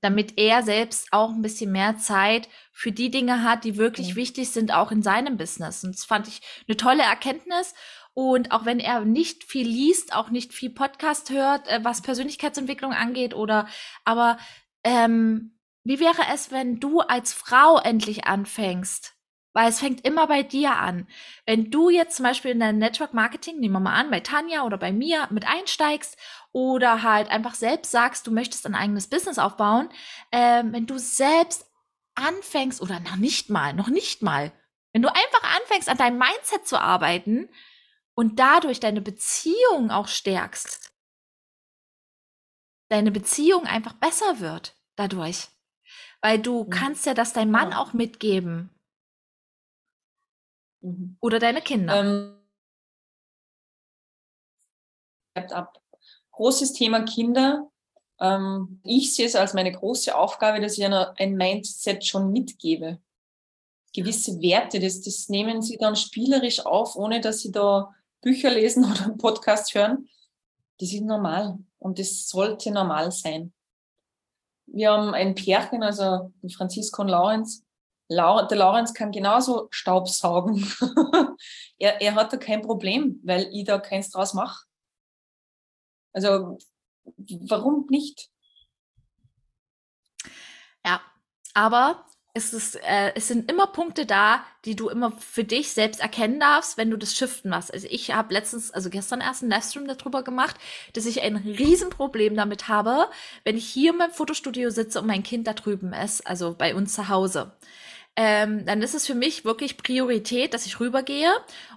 [0.00, 4.16] damit er selbst auch ein bisschen mehr Zeit für die Dinge hat, die wirklich mhm.
[4.16, 5.82] wichtig sind, auch in seinem Business.
[5.82, 7.74] Und das fand ich eine tolle Erkenntnis.
[8.12, 12.92] Und auch wenn er nicht viel liest, auch nicht viel Podcast hört, äh, was Persönlichkeitsentwicklung
[12.92, 13.66] angeht oder,
[14.04, 14.38] aber
[14.84, 19.13] ähm, wie wäre es, wenn du als Frau endlich anfängst,
[19.54, 21.06] Weil es fängt immer bei dir an.
[21.46, 24.64] Wenn du jetzt zum Beispiel in dein Network Marketing, nehmen wir mal an, bei Tanja
[24.64, 26.18] oder bei mir mit einsteigst
[26.52, 29.88] oder halt einfach selbst sagst, du möchtest ein eigenes Business aufbauen,
[30.32, 31.66] äh, wenn du selbst
[32.16, 34.52] anfängst oder noch nicht mal, noch nicht mal,
[34.92, 37.48] wenn du einfach anfängst, an deinem Mindset zu arbeiten
[38.14, 40.92] und dadurch deine Beziehung auch stärkst,
[42.88, 45.48] deine Beziehung einfach besser wird dadurch.
[46.20, 46.70] Weil du mhm.
[46.70, 47.78] kannst ja das deinem Mann ja.
[47.78, 48.73] auch mitgeben.
[50.84, 51.16] Mhm.
[51.20, 51.98] Oder deine Kinder.
[51.98, 52.36] Ähm,
[55.34, 55.80] ab.
[56.32, 57.70] Großes Thema Kinder.
[58.20, 63.00] Ähm, ich sehe es als meine große Aufgabe, dass ich einer ein Mindset schon mitgebe.
[63.94, 68.84] Gewisse Werte, das, das nehmen sie dann spielerisch auf, ohne dass sie da Bücher lesen
[68.90, 70.08] oder einen Podcast hören.
[70.78, 73.52] Das ist normal und das sollte normal sein.
[74.66, 77.64] Wir haben ein Pärchen, also Franziska und Laurenz.
[78.08, 80.66] Der Laurenz kann genauso Staub saugen.
[81.78, 84.64] er, er hat da kein Problem, weil ich da keins draus mache.
[86.12, 86.58] Also
[87.48, 88.28] warum nicht?
[90.84, 91.00] Ja,
[91.54, 96.00] aber es, ist, äh, es sind immer Punkte da, die du immer für dich selbst
[96.00, 97.72] erkennen darfst, wenn du das shiften machst.
[97.72, 100.56] Also ich habe letztens, also gestern erst einen Livestream darüber gemacht,
[100.92, 103.08] dass ich ein Riesenproblem damit habe,
[103.44, 106.74] wenn ich hier in meinem Fotostudio sitze und mein Kind da drüben ist, also bei
[106.74, 107.52] uns zu Hause
[108.16, 111.32] ähm, dann ist es für mich wirklich Priorität, dass ich rübergehe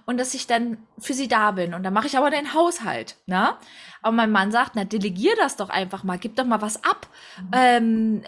[0.06, 1.74] und dass ich dann für sie da bin.
[1.74, 3.16] Und dann mache ich aber den Haushalt.
[3.26, 3.56] Ne?
[4.02, 7.08] Aber mein Mann sagt, na, delegier das doch einfach mal, gib doch mal was ab.
[7.40, 7.50] Mhm.
[7.52, 8.22] Ähm,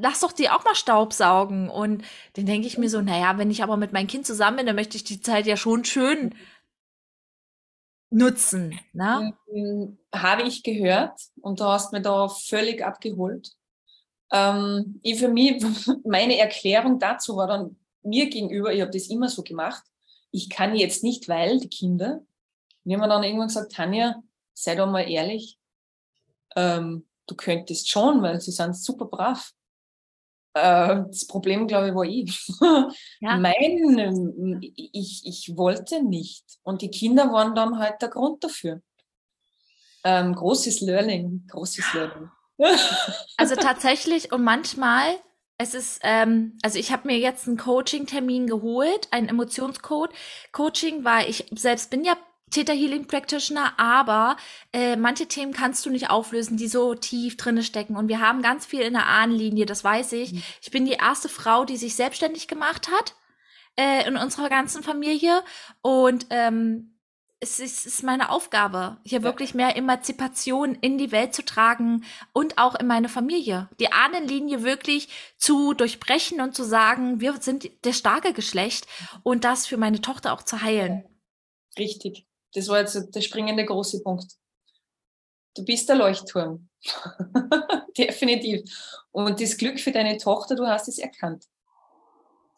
[0.00, 1.68] lass doch die auch mal Staub saugen.
[1.68, 2.04] Und
[2.34, 4.76] dann denke ich mir so, naja, wenn ich aber mit meinem Kind zusammen bin, dann
[4.76, 6.34] möchte ich die Zeit ja schon schön
[8.10, 8.78] nutzen.
[8.92, 9.32] Ne?
[9.52, 13.55] Ähm, habe ich gehört und du hast mir da völlig abgeholt.
[14.36, 15.62] Ähm, ich für mich,
[16.04, 19.82] meine Erklärung dazu war dann mir gegenüber, ich habe das immer so gemacht,
[20.30, 22.20] ich kann jetzt nicht, weil die Kinder,
[22.84, 24.22] wir haben dann irgendwann gesagt, Tanja,
[24.52, 25.58] sei doch mal ehrlich,
[26.54, 29.52] ähm, du könntest schon, weil sie sind super brav.
[30.54, 32.46] Äh, das Problem, glaube ich, war ich.
[33.20, 33.36] Ja.
[33.38, 36.44] Mein, ich, ich wollte nicht.
[36.62, 38.82] Und die Kinder waren dann halt der Grund dafür.
[40.04, 42.30] Ähm, großes Learning, großes Learning.
[43.36, 45.16] Also tatsächlich und manchmal,
[45.58, 50.10] es ist, ähm, also ich habe mir jetzt einen Coaching-Termin geholt, einen Emotionscode.
[50.52, 52.16] Coaching, weil ich selbst bin ja
[52.50, 54.36] Theta Healing Practitioner, aber
[54.72, 57.96] äh, manche Themen kannst du nicht auflösen, die so tief drinne stecken.
[57.96, 60.32] Und wir haben ganz viel in der Ahnenlinie, das weiß ich.
[60.32, 60.42] Mhm.
[60.62, 63.14] Ich bin die erste Frau, die sich selbstständig gemacht hat
[63.76, 65.42] äh, in unserer ganzen Familie.
[65.82, 66.95] Und ähm,
[67.40, 69.24] es ist, ist meine Aufgabe, hier ja.
[69.24, 73.68] wirklich mehr Emanzipation in die Welt zu tragen und auch in meine Familie.
[73.78, 78.86] Die Ahnenlinie wirklich zu durchbrechen und zu sagen, wir sind das starke Geschlecht
[79.22, 81.04] und das für meine Tochter auch zu heilen.
[81.78, 82.26] Richtig.
[82.54, 84.32] Das war jetzt der springende große Punkt.
[85.54, 86.68] Du bist der Leuchtturm.
[87.98, 88.62] Definitiv.
[89.10, 91.44] Und das Glück für deine Tochter, du hast es erkannt.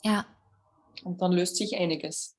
[0.05, 0.27] Ja.
[1.03, 2.37] Und dann löst sich einiges.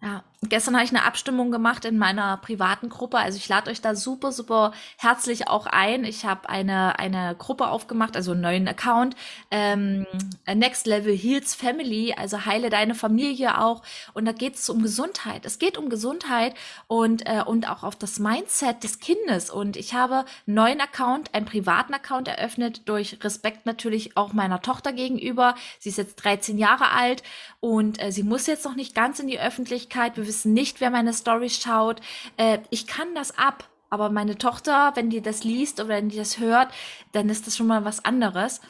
[0.00, 3.18] Ja, gestern habe ich eine Abstimmung gemacht in meiner privaten Gruppe.
[3.18, 6.04] Also ich lade euch da super, super herzlich auch ein.
[6.04, 9.14] Ich habe eine, eine Gruppe aufgemacht, also einen neuen Account.
[9.50, 10.06] Ähm,
[10.52, 13.82] Next Level Heals Family, also heile deine Familie auch.
[14.14, 15.44] Und da geht es um Gesundheit.
[15.44, 16.54] Es geht um Gesundheit
[16.88, 19.48] und, äh, und auch auf das Mindset des Kindes.
[19.48, 24.60] Und ich habe einen neuen Account, einen privaten Account eröffnet, durch Respekt natürlich auch meiner
[24.60, 25.54] Tochter gegenüber.
[25.78, 27.22] Sie ist jetzt 13 Jahre alt
[27.60, 30.16] und äh, sie muss jetzt noch nicht ganz in die Öffentlichkeit.
[30.16, 32.00] Wir wissen nicht, wer meine Story schaut.
[32.38, 33.68] Äh, ich kann das ab.
[33.90, 36.72] Aber meine Tochter, wenn die das liest oder wenn die das hört,
[37.12, 38.62] dann ist das schon mal was anderes.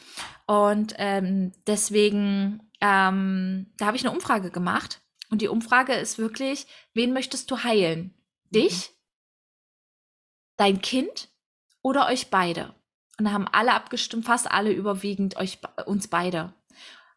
[0.47, 4.99] Und ähm, deswegen, ähm, da habe ich eine Umfrage gemacht.
[5.29, 8.13] Und die Umfrage ist wirklich, wen möchtest du heilen?
[8.49, 8.93] Dich, mhm.
[10.57, 11.29] dein Kind
[11.81, 12.75] oder euch beide?
[13.17, 16.53] Und da haben alle abgestimmt, fast alle überwiegend euch, uns beide.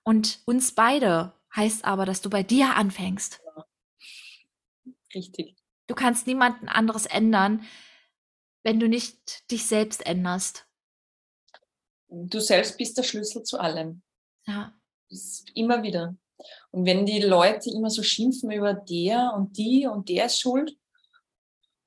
[0.04, 3.40] Und uns beide heißt aber, dass du bei dir anfängst.
[5.16, 5.56] Richtig.
[5.88, 7.64] Du kannst niemanden anderes ändern,
[8.62, 10.66] wenn du nicht dich selbst änderst.
[12.08, 14.02] Du selbst bist der Schlüssel zu allem.
[14.46, 14.72] Ja.
[15.54, 16.16] Immer wieder.
[16.70, 20.76] Und wenn die Leute immer so schimpfen über der und die und der ist schuld,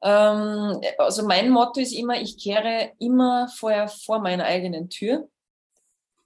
[0.01, 5.30] ähm, also mein Motto ist immer, ich kehre immer vorher vor meiner eigenen Tür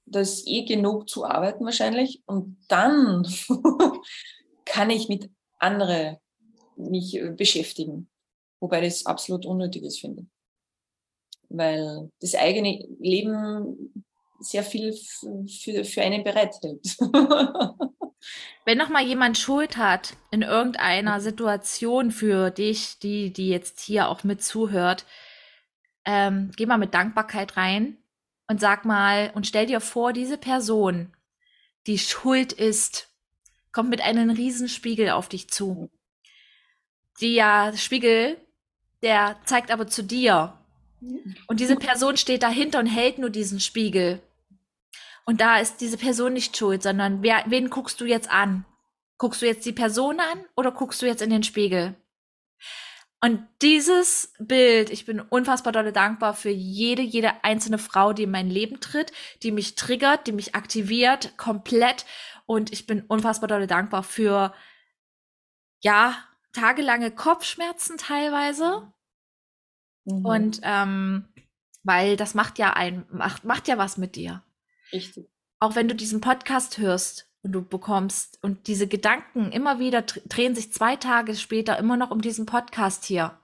[0.05, 2.23] das ist eh genug zu arbeiten wahrscheinlich.
[2.25, 3.27] Und dann
[4.65, 5.29] kann ich mit
[5.59, 6.17] anderen
[6.77, 8.09] mich äh, beschäftigen.
[8.59, 10.25] Wobei ich das absolut Unnötiges finde.
[11.49, 14.05] Weil das eigene Leben
[14.39, 16.97] sehr viel für, für einen bereithält.
[18.65, 24.07] Wenn noch mal jemand Schuld hat in irgendeiner Situation für dich, die, die jetzt hier
[24.07, 25.05] auch mit zuhört,
[26.05, 27.97] ähm, geh mal mit Dankbarkeit rein
[28.47, 31.13] und sag mal und stell dir vor, diese Person,
[31.87, 33.09] die schuld ist,
[33.71, 35.89] kommt mit einem Riesenspiegel auf dich zu.
[37.19, 38.37] Die ja, Spiegel,
[39.01, 40.57] der zeigt aber zu dir.
[41.47, 44.21] Und diese Person steht dahinter und hält nur diesen Spiegel.
[45.25, 48.65] Und da ist diese Person nicht schuld, sondern wer, wen guckst du jetzt an?
[49.17, 51.95] Guckst du jetzt die Person an oder guckst du jetzt in den Spiegel?
[53.21, 58.31] Und dieses Bild, ich bin unfassbar dolle dankbar für jede, jede einzelne Frau, die in
[58.31, 62.05] mein Leben tritt, die mich triggert, die mich aktiviert, komplett.
[62.45, 64.53] Und ich bin unfassbar dolle dankbar für,
[65.79, 66.17] ja,
[66.53, 68.93] tagelange Kopfschmerzen teilweise.
[70.05, 70.25] Mhm.
[70.25, 71.27] Und ähm,
[71.83, 74.43] weil das macht ja ein, macht, macht ja was mit dir.
[74.91, 75.29] Richtig.
[75.59, 80.55] Auch wenn du diesen Podcast hörst und du bekommst und diese Gedanken immer wieder drehen
[80.55, 83.37] sich zwei Tage später immer noch um diesen Podcast hier.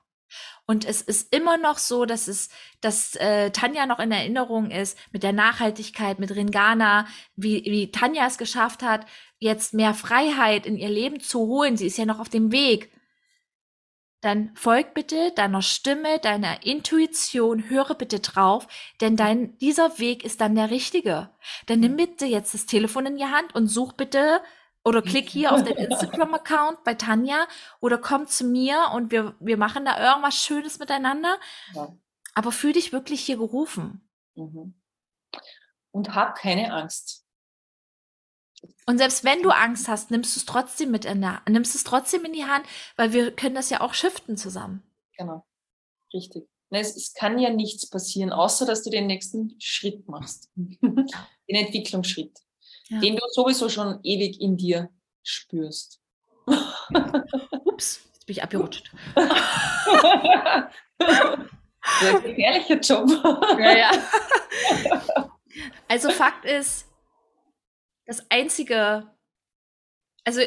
[0.66, 2.50] Und es ist immer noch so, dass es,
[2.82, 8.28] dass äh, Tanja noch in Erinnerung ist mit der Nachhaltigkeit, mit Ringana, wie, wie Tanja
[8.28, 9.08] es geschafft hat,
[9.40, 11.78] jetzt mehr Freiheit in ihr Leben zu holen.
[11.78, 12.92] Sie ist ja noch auf dem Weg
[14.22, 18.68] dann folg bitte deiner Stimme, deiner Intuition, höre bitte drauf,
[19.00, 21.30] denn dein, dieser Weg ist dann der richtige.
[21.68, 24.42] Dann nimm bitte jetzt das Telefon in die Hand und such bitte
[24.84, 27.48] oder klick hier auf den Instagram-Account bei Tanja
[27.80, 31.38] oder komm zu mir und wir, wir machen da irgendwas Schönes miteinander.
[31.74, 31.94] Ja.
[32.34, 34.10] Aber fühl dich wirklich hier gerufen.
[34.36, 34.76] Mhm.
[35.92, 37.26] Und hab keine Angst.
[38.86, 41.84] Und selbst wenn du Angst hast, nimmst du es trotzdem mit in der, nimmst es
[41.84, 44.84] trotzdem in die Hand, weil wir können das ja auch shiften zusammen.
[45.18, 45.46] Genau.
[46.14, 46.48] Richtig.
[46.72, 50.52] Es, es kann ja nichts passieren, außer dass du den nächsten Schritt machst.
[50.56, 51.06] den
[51.48, 52.40] Entwicklungsschritt.
[52.88, 53.00] Ja.
[53.00, 54.90] Den du sowieso schon ewig in dir
[55.24, 56.00] spürst.
[57.66, 58.92] Ups, jetzt bin ich abgerutscht.
[62.02, 63.10] Ein gefährlicher Job.
[63.60, 63.92] ja, ja.
[65.88, 66.89] Also Fakt ist,
[68.10, 69.08] das einzige,
[70.24, 70.42] also,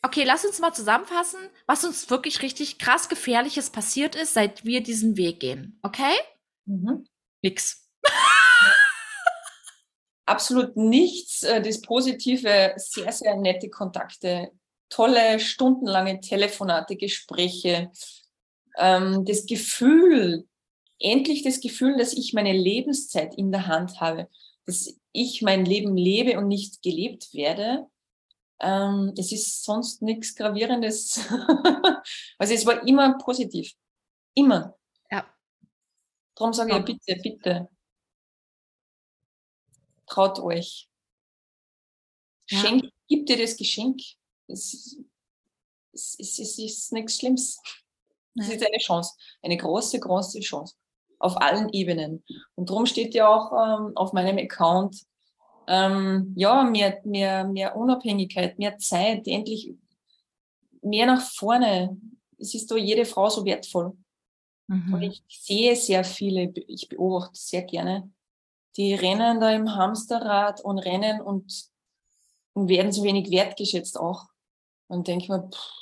[0.00, 4.82] okay, lass uns mal zusammenfassen, was uns wirklich richtig krass Gefährliches passiert ist, seit wir
[4.82, 5.78] diesen Weg gehen.
[5.82, 6.14] Okay?
[6.64, 7.06] Mhm.
[7.42, 7.86] Nix.
[10.26, 11.42] Absolut nichts.
[11.42, 14.50] Äh, das Positive, sehr, sehr nette Kontakte,
[14.88, 17.90] tolle, stundenlange Telefonate, Gespräche,
[18.78, 20.48] ähm, das Gefühl,
[20.98, 24.26] endlich das Gefühl, dass ich meine Lebenszeit in der Hand habe
[24.70, 27.88] dass ich mein Leben lebe und nicht gelebt werde.
[28.60, 31.20] Ähm, es ist sonst nichts Gravierendes.
[32.38, 33.72] also es war immer positiv.
[34.34, 34.76] Immer.
[35.10, 35.26] Ja.
[36.34, 37.68] Darum sage ich, bitte, bitte.
[40.06, 40.88] Traut euch.
[42.48, 42.58] Ja.
[42.58, 44.00] Schenk, gib dir das Geschenk.
[44.46, 44.98] Es,
[45.92, 47.60] es, es, es ist nichts Schlimmes.
[48.36, 50.76] Es ist eine Chance, eine große, große Chance
[51.20, 52.24] auf allen Ebenen.
[52.56, 55.04] Und darum steht ja auch ähm, auf meinem Account,
[55.68, 59.72] ähm, ja, mehr, mehr, mehr Unabhängigkeit, mehr Zeit, endlich
[60.82, 61.96] mehr nach vorne.
[62.38, 63.96] Es ist doch jede Frau so wertvoll.
[64.66, 64.94] Mhm.
[64.94, 68.10] Und ich sehe sehr viele, ich beobachte sehr gerne,
[68.76, 71.68] die rennen da im Hamsterrad und rennen und,
[72.54, 74.24] und werden so wenig wertgeschätzt auch.
[74.88, 75.80] Und denke mir, pff,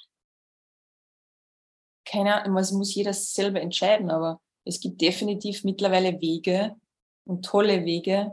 [2.04, 6.76] keine Ahnung, es muss jeder selber entscheiden, aber es gibt definitiv mittlerweile Wege
[7.24, 8.32] und tolle Wege,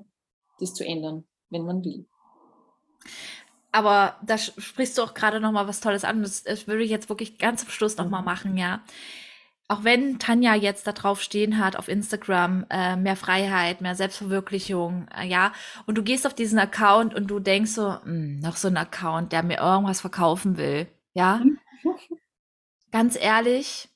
[0.59, 2.05] das zu ändern, wenn man will.
[3.71, 6.21] Aber da sprichst du auch gerade noch mal was Tolles an.
[6.21, 8.25] Das, das würde ich jetzt wirklich ganz am Schluss noch mal mhm.
[8.25, 8.83] machen, ja.
[9.67, 15.07] Auch wenn Tanja jetzt da drauf stehen hat auf Instagram, äh, mehr Freiheit, mehr Selbstverwirklichung,
[15.17, 15.53] äh, ja,
[15.88, 19.31] und du gehst auf diesen Account und du denkst so, hm, noch so ein Account,
[19.31, 21.41] der mir irgendwas verkaufen will, ja.
[22.91, 23.89] Ganz ehrlich,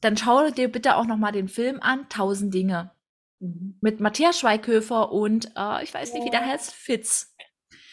[0.00, 2.92] dann schau dir bitte auch noch mal den Film an, Tausend Dinge.
[3.38, 3.78] Mhm.
[3.80, 7.34] Mit Matthias Schweighöfer und äh, ich weiß nicht, wie der heißt, Fitz.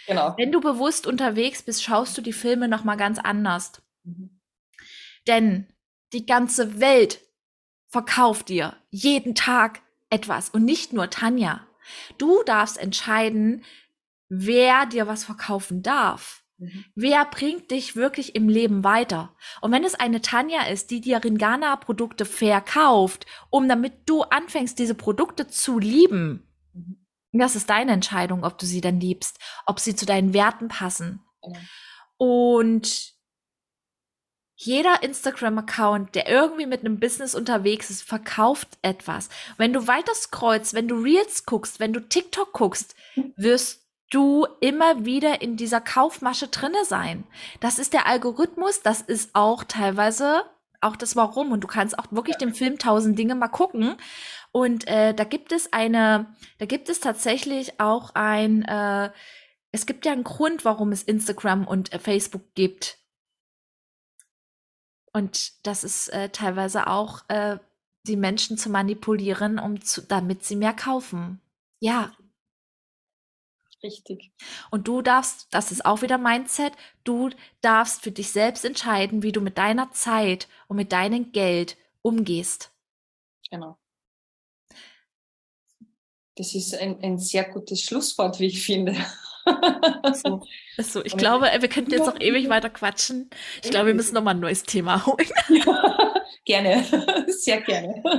[0.07, 0.33] Genau.
[0.37, 3.73] Wenn du bewusst unterwegs bist, schaust du die Filme noch mal ganz anders.
[4.03, 4.39] Mhm.
[5.27, 5.67] Denn
[6.13, 7.19] die ganze Welt
[7.89, 11.67] verkauft dir jeden Tag etwas und nicht nur Tanja.
[12.17, 13.63] Du darfst entscheiden,
[14.29, 16.43] wer dir was verkaufen darf.
[16.57, 16.85] Mhm.
[16.95, 19.35] Wer bringt dich wirklich im Leben weiter?
[19.61, 24.95] Und wenn es eine Tanja ist, die dir Ringana-Produkte verkauft, um damit du anfängst, diese
[24.95, 27.05] Produkte zu lieben, mhm.
[27.31, 31.21] das ist deine Entscheidung, ob du sie dann liebst, ob sie zu deinen Werten passen.
[31.45, 31.55] Mhm.
[32.17, 33.17] Und
[34.59, 39.29] jeder Instagram-Account, der irgendwie mit einem Business unterwegs ist, verkauft etwas.
[39.57, 42.95] Wenn du weiter scrollst, wenn du Reels guckst, wenn du TikTok guckst,
[43.35, 47.25] wirst du immer wieder in dieser Kaufmasche drinne sein.
[47.59, 50.43] Das ist der Algorithmus, das ist auch teilweise
[50.81, 51.51] auch das Warum.
[51.51, 53.95] Und du kannst auch wirklich den Film Tausend Dinge mal gucken.
[54.51, 59.11] Und äh, da gibt es eine, da gibt es tatsächlich auch ein, äh,
[59.71, 62.97] es gibt ja einen Grund, warum es Instagram und äh, Facebook gibt.
[65.13, 67.57] Und das ist äh, teilweise auch äh,
[68.07, 71.41] die Menschen zu manipulieren, um zu, damit sie mehr kaufen.
[71.79, 72.11] Ja.
[73.87, 74.31] Richtig.
[74.69, 76.73] Und du darfst, das ist auch wieder Mindset,
[77.05, 77.29] du
[77.61, 82.71] darfst für dich selbst entscheiden, wie du mit deiner Zeit und mit deinem Geld umgehst.
[83.49, 83.77] Genau.
[86.35, 88.95] Das ist ein, ein sehr gutes Schlusswort, wie ich finde.
[90.13, 90.41] So,
[90.77, 91.05] so.
[91.05, 93.29] Ich glaube, wir könnten jetzt noch ewig weiter quatschen.
[93.63, 95.29] Ich glaube, wir müssen noch mal ein neues Thema holen.
[95.47, 96.06] Ja,
[96.45, 96.83] gerne,
[97.27, 98.03] sehr gerne.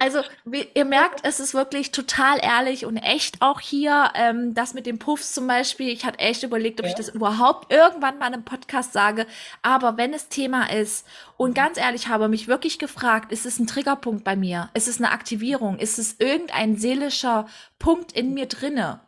[0.00, 4.10] Also, wie, ihr merkt, es ist wirklich total ehrlich und echt auch hier.
[4.14, 5.90] Ähm, das mit den Puffs zum Beispiel.
[5.90, 6.90] Ich hatte echt überlegt, ob ja.
[6.90, 9.26] ich das überhaupt irgendwann mal einem Podcast sage.
[9.62, 11.06] Aber wenn es Thema ist
[11.36, 14.70] und ganz ehrlich habe mich wirklich gefragt, ist es ein Triggerpunkt bei mir?
[14.72, 15.78] Ist es eine Aktivierung?
[15.78, 17.46] Ist es irgendein seelischer
[17.78, 19.00] Punkt in mir drinne?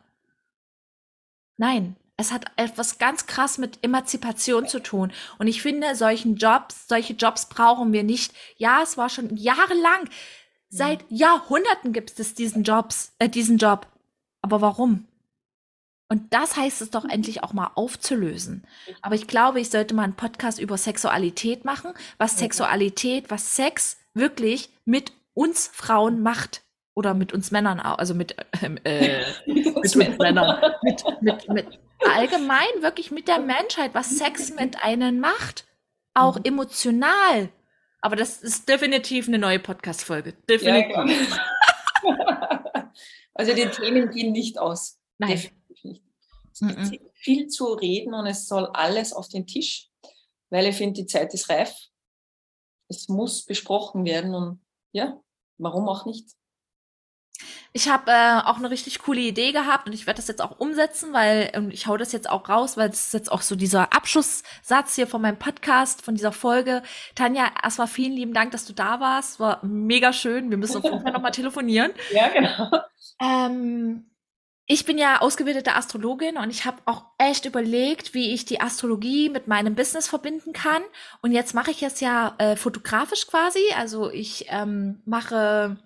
[1.57, 5.11] Nein, es hat etwas ganz krass mit Emanzipation zu tun.
[5.39, 8.33] Und ich finde, solchen Jobs, solche Jobs brauchen wir nicht.
[8.57, 10.09] Ja, es war schon jahrelang.
[10.69, 13.87] Seit Jahrhunderten gibt es diesen Jobs, äh, diesen Job.
[14.41, 15.07] Aber warum?
[16.09, 18.63] Und das heißt es doch endlich auch mal aufzulösen.
[19.01, 23.97] Aber ich glaube, ich sollte mal einen Podcast über Sexualität machen, was Sexualität, was Sex
[24.13, 26.61] wirklich mit uns Frauen macht
[26.93, 31.79] oder mit uns Männern auch, also mit, ähm, äh, mit uns Männern, mit, mit, mit
[32.11, 35.65] allgemein wirklich mit der Menschheit, was Sex mit einem macht,
[36.13, 36.45] auch mhm.
[36.45, 37.49] emotional.
[38.01, 40.33] Aber das ist definitiv eine neue Podcast-Folge.
[40.49, 41.39] Definitiv.
[42.03, 42.91] Ja,
[43.33, 44.99] also die Themen gehen nicht aus.
[45.17, 45.31] Nein.
[45.31, 46.03] Definitiv nicht.
[46.51, 47.09] Es gibt mhm.
[47.13, 49.89] viel zu reden und es soll alles auf den Tisch,
[50.49, 51.73] weil ich finde, die Zeit ist reif.
[52.89, 55.19] Es muss besprochen werden und ja,
[55.57, 56.29] warum auch nicht?
[57.75, 60.59] Ich habe äh, auch eine richtig coole Idee gehabt und ich werde das jetzt auch
[60.59, 63.55] umsetzen, weil ähm, ich hau das jetzt auch raus, weil das ist jetzt auch so
[63.55, 66.83] dieser Abschlusssatz hier von meinem Podcast, von dieser Folge.
[67.15, 69.39] Tanja, erstmal vielen lieben Dank, dass du da warst.
[69.39, 70.51] War mega schön.
[70.51, 71.91] Wir müssen auf jeden Fall nochmal telefonieren.
[72.11, 72.69] Ja, genau.
[73.19, 74.05] Ähm,
[74.65, 79.29] ich bin ja ausgebildete Astrologin und ich habe auch echt überlegt, wie ich die Astrologie
[79.29, 80.83] mit meinem Business verbinden kann.
[81.21, 83.59] Und jetzt mache ich es ja äh, fotografisch quasi.
[83.77, 85.77] Also ich ähm, mache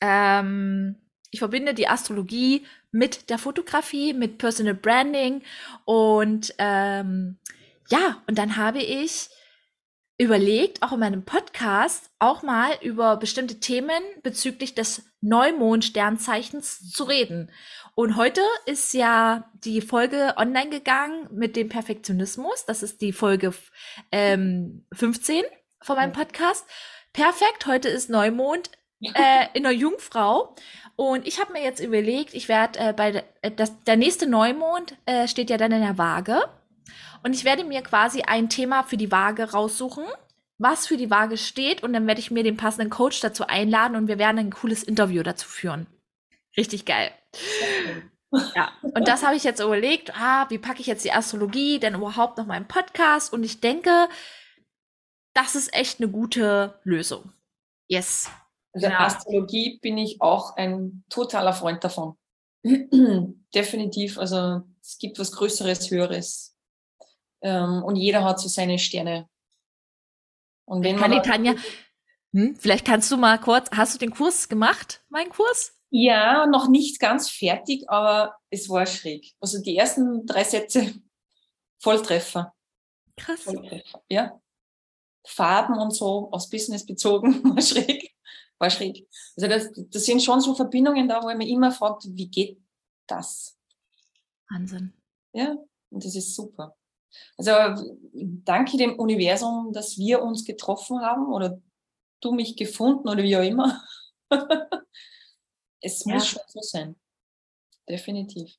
[0.00, 0.96] ähm,
[1.30, 5.42] ich verbinde die Astrologie mit der Fotografie, mit Personal Branding
[5.84, 7.38] und ähm,
[7.90, 9.28] ja, und dann habe ich
[10.18, 17.50] überlegt, auch in meinem Podcast auch mal über bestimmte Themen bezüglich des Neumond-Sternzeichens zu reden.
[17.94, 22.64] Und heute ist ja die Folge online gegangen mit dem Perfektionismus.
[22.66, 23.54] Das ist die Folge
[24.10, 25.44] ähm, 15
[25.80, 26.66] von meinem Podcast.
[27.12, 28.70] Perfekt, heute ist Neumond
[29.00, 30.54] äh, in der Jungfrau.
[30.96, 34.96] Und ich habe mir jetzt überlegt, ich werde äh, bei äh, das, der nächste Neumond
[35.06, 36.48] äh, steht ja dann in der Waage.
[37.22, 40.04] Und ich werde mir quasi ein Thema für die Waage raussuchen,
[40.58, 41.82] was für die Waage steht.
[41.82, 44.82] Und dann werde ich mir den passenden Coach dazu einladen und wir werden ein cooles
[44.82, 45.86] Interview dazu führen.
[46.56, 47.12] Richtig geil.
[48.54, 51.94] Ja, und das habe ich jetzt überlegt, ah, wie packe ich jetzt die Astrologie denn
[51.94, 53.32] überhaupt noch mal im Podcast?
[53.32, 54.08] Und ich denke,
[55.32, 57.32] das ist echt eine gute Lösung.
[57.86, 58.30] Yes.
[58.72, 59.00] Also ja.
[59.00, 62.16] Astrologie bin ich auch ein totaler Freund davon.
[63.54, 64.18] Definitiv.
[64.18, 66.56] Also es gibt was Größeres, Höheres.
[67.40, 69.28] Ähm, und jeder hat so seine Sterne.
[70.64, 71.54] Und wenn Kann man die Tanja,
[72.32, 75.72] hm, vielleicht kannst du mal kurz, hast du den Kurs gemacht, mein Kurs?
[75.90, 79.32] Ja, noch nicht ganz fertig, aber es war schräg.
[79.40, 80.94] Also die ersten drei Sätze
[81.78, 82.54] Volltreffer.
[83.16, 83.40] Krass.
[83.40, 84.40] Volltreffer, ja.
[85.26, 88.07] Farben und so aus Business bezogen war schräg
[88.58, 89.08] war schräg.
[89.36, 92.60] Also das, das sind schon so Verbindungen da, wo ich mir immer fragt, wie geht
[93.06, 93.58] das?
[94.50, 94.92] Wahnsinn.
[95.32, 95.56] Ja,
[95.90, 96.76] und das ist super.
[97.36, 97.52] Also
[98.12, 101.60] danke dem Universum, dass wir uns getroffen haben oder
[102.20, 103.82] du mich gefunden oder wie auch immer.
[105.80, 106.40] es muss ja.
[106.40, 106.96] schon so sein.
[107.88, 108.58] Definitiv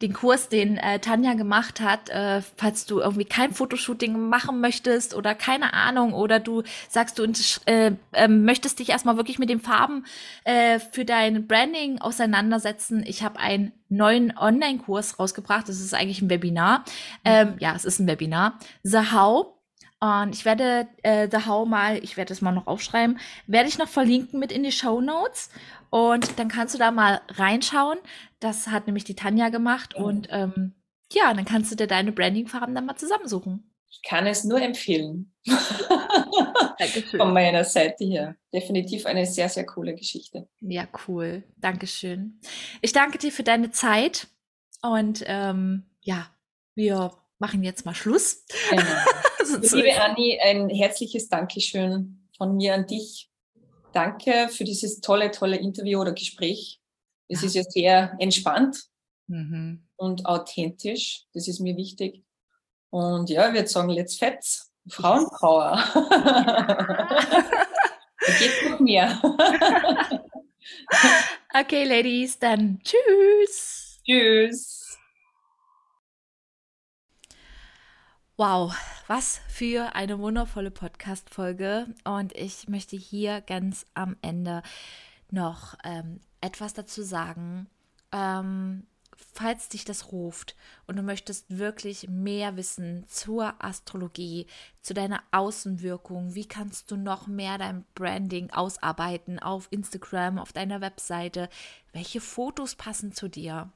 [0.00, 5.14] den Kurs, den äh, Tanja gemacht hat, äh, falls du irgendwie kein Fotoshooting machen möchtest
[5.14, 7.26] oder keine Ahnung oder du sagst, du
[7.66, 10.04] äh, äh, möchtest dich erstmal wirklich mit den Farben
[10.44, 13.02] äh, für dein Branding auseinandersetzen.
[13.06, 15.68] Ich habe einen neuen Online-Kurs rausgebracht.
[15.68, 16.84] Das ist eigentlich ein Webinar.
[17.24, 18.58] Ähm, ja, es ist ein Webinar.
[18.84, 19.48] The How
[20.00, 23.18] Und ich werde äh, The How mal, ich werde es mal noch aufschreiben,
[23.48, 25.50] werde ich noch verlinken mit in die Show Notes.
[25.90, 27.98] Und dann kannst du da mal reinschauen.
[28.40, 29.98] Das hat nämlich die Tanja gemacht.
[29.98, 30.04] Mhm.
[30.04, 30.74] Und ähm,
[31.12, 33.74] ja, dann kannst du dir deine Branding-Farben dann mal zusammensuchen.
[33.90, 35.32] Ich kann es nur empfehlen.
[37.16, 38.36] Von meiner Seite her.
[38.52, 40.48] Definitiv eine sehr, sehr coole Geschichte.
[40.60, 41.42] Ja, cool.
[41.56, 42.40] Dankeschön.
[42.82, 44.28] Ich danke dir für deine Zeit.
[44.82, 46.30] Und ähm, ja,
[46.74, 48.44] wir machen jetzt mal Schluss.
[48.70, 48.82] Genau.
[49.74, 53.30] Liebe Anni, ein herzliches Dankeschön von mir an dich.
[53.92, 56.77] Danke für dieses tolle, tolle Interview oder Gespräch.
[57.28, 57.46] Es ja.
[57.46, 58.84] ist ja sehr entspannt
[59.26, 59.86] mhm.
[59.96, 61.26] und authentisch.
[61.34, 62.24] Das ist mir wichtig.
[62.90, 64.72] Und ja, ich würde sagen, let's fetz.
[64.88, 65.84] Frauenpower.
[65.94, 67.06] da
[68.38, 69.20] geht noch mehr.
[71.54, 74.00] okay, Ladies, dann tschüss.
[74.06, 74.98] Tschüss.
[78.36, 78.74] Wow,
[79.08, 81.88] was für eine wundervolle Podcast-Folge.
[82.04, 84.62] Und ich möchte hier ganz am Ende
[85.32, 87.68] noch ähm, etwas dazu sagen.
[88.12, 88.86] Ähm,
[89.34, 90.54] falls dich das ruft
[90.86, 94.46] und du möchtest wirklich mehr wissen zur Astrologie,
[94.80, 100.80] zu deiner Außenwirkung, wie kannst du noch mehr dein Branding ausarbeiten auf Instagram, auf deiner
[100.80, 101.48] Webseite,
[101.92, 103.70] welche Fotos passen zu dir,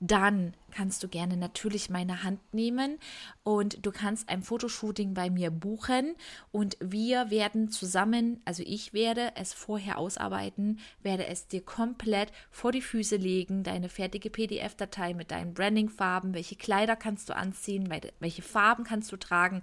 [0.00, 2.98] dann kannst du gerne natürlich meine Hand nehmen
[3.42, 6.14] und du kannst ein Fotoshooting bei mir buchen
[6.52, 12.72] und wir werden zusammen, also ich werde es vorher ausarbeiten, werde es dir komplett vor
[12.72, 18.42] die Füße legen, deine fertige PDF-Datei mit deinen Branding-Farben, welche Kleider kannst du anziehen, welche
[18.42, 19.62] Farben kannst du tragen,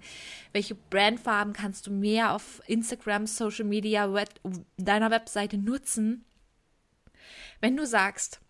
[0.52, 4.08] welche Brandfarben kannst du mehr auf Instagram, Social Media,
[4.76, 6.24] deiner Webseite nutzen.
[7.60, 8.40] Wenn du sagst,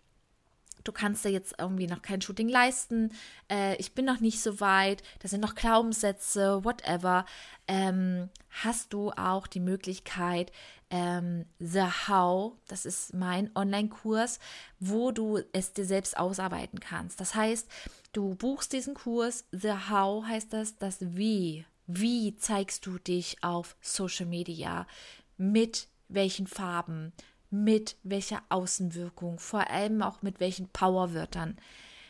[0.83, 3.11] du kannst dir jetzt irgendwie noch kein Shooting leisten,
[3.49, 7.25] äh, ich bin noch nicht so weit, das sind noch Glaubenssätze, whatever,
[7.67, 10.51] ähm, hast du auch die Möglichkeit,
[10.89, 14.39] ähm, The How, das ist mein Online-Kurs,
[14.79, 17.19] wo du es dir selbst ausarbeiten kannst.
[17.19, 17.67] Das heißt,
[18.11, 21.65] du buchst diesen Kurs, The How heißt das, das Wie.
[21.85, 24.87] Wie zeigst du dich auf Social Media?
[25.37, 27.13] Mit welchen Farben?
[27.49, 31.57] Mit welcher Außenwirkung, vor allem auch mit welchen Powerwörtern.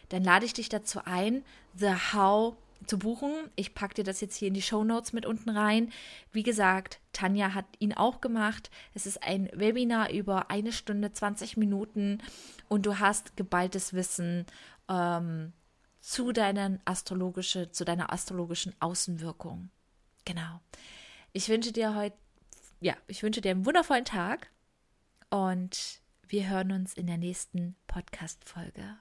[0.10, 1.44] Dann lade ich dich dazu ein,
[1.76, 2.56] The How
[2.86, 3.32] zu buchen.
[3.56, 5.92] Ich packe dir das jetzt hier in die Show Notes mit unten rein.
[6.32, 8.70] Wie gesagt, Tanja hat ihn auch gemacht.
[8.94, 12.20] Es ist ein Webinar über eine Stunde, 20 Minuten
[12.68, 14.46] und du hast geballtes Wissen
[14.90, 15.54] ähm,
[16.00, 19.70] zu, deinen astrologische, zu deiner astrologischen Außenwirkung.
[20.26, 20.60] Genau.
[21.34, 22.16] Ich wünsche dir heute,
[22.82, 24.50] ja, ich wünsche dir einen wundervollen Tag
[25.30, 28.98] und wir hören uns in der nächsten Podcast-Folge.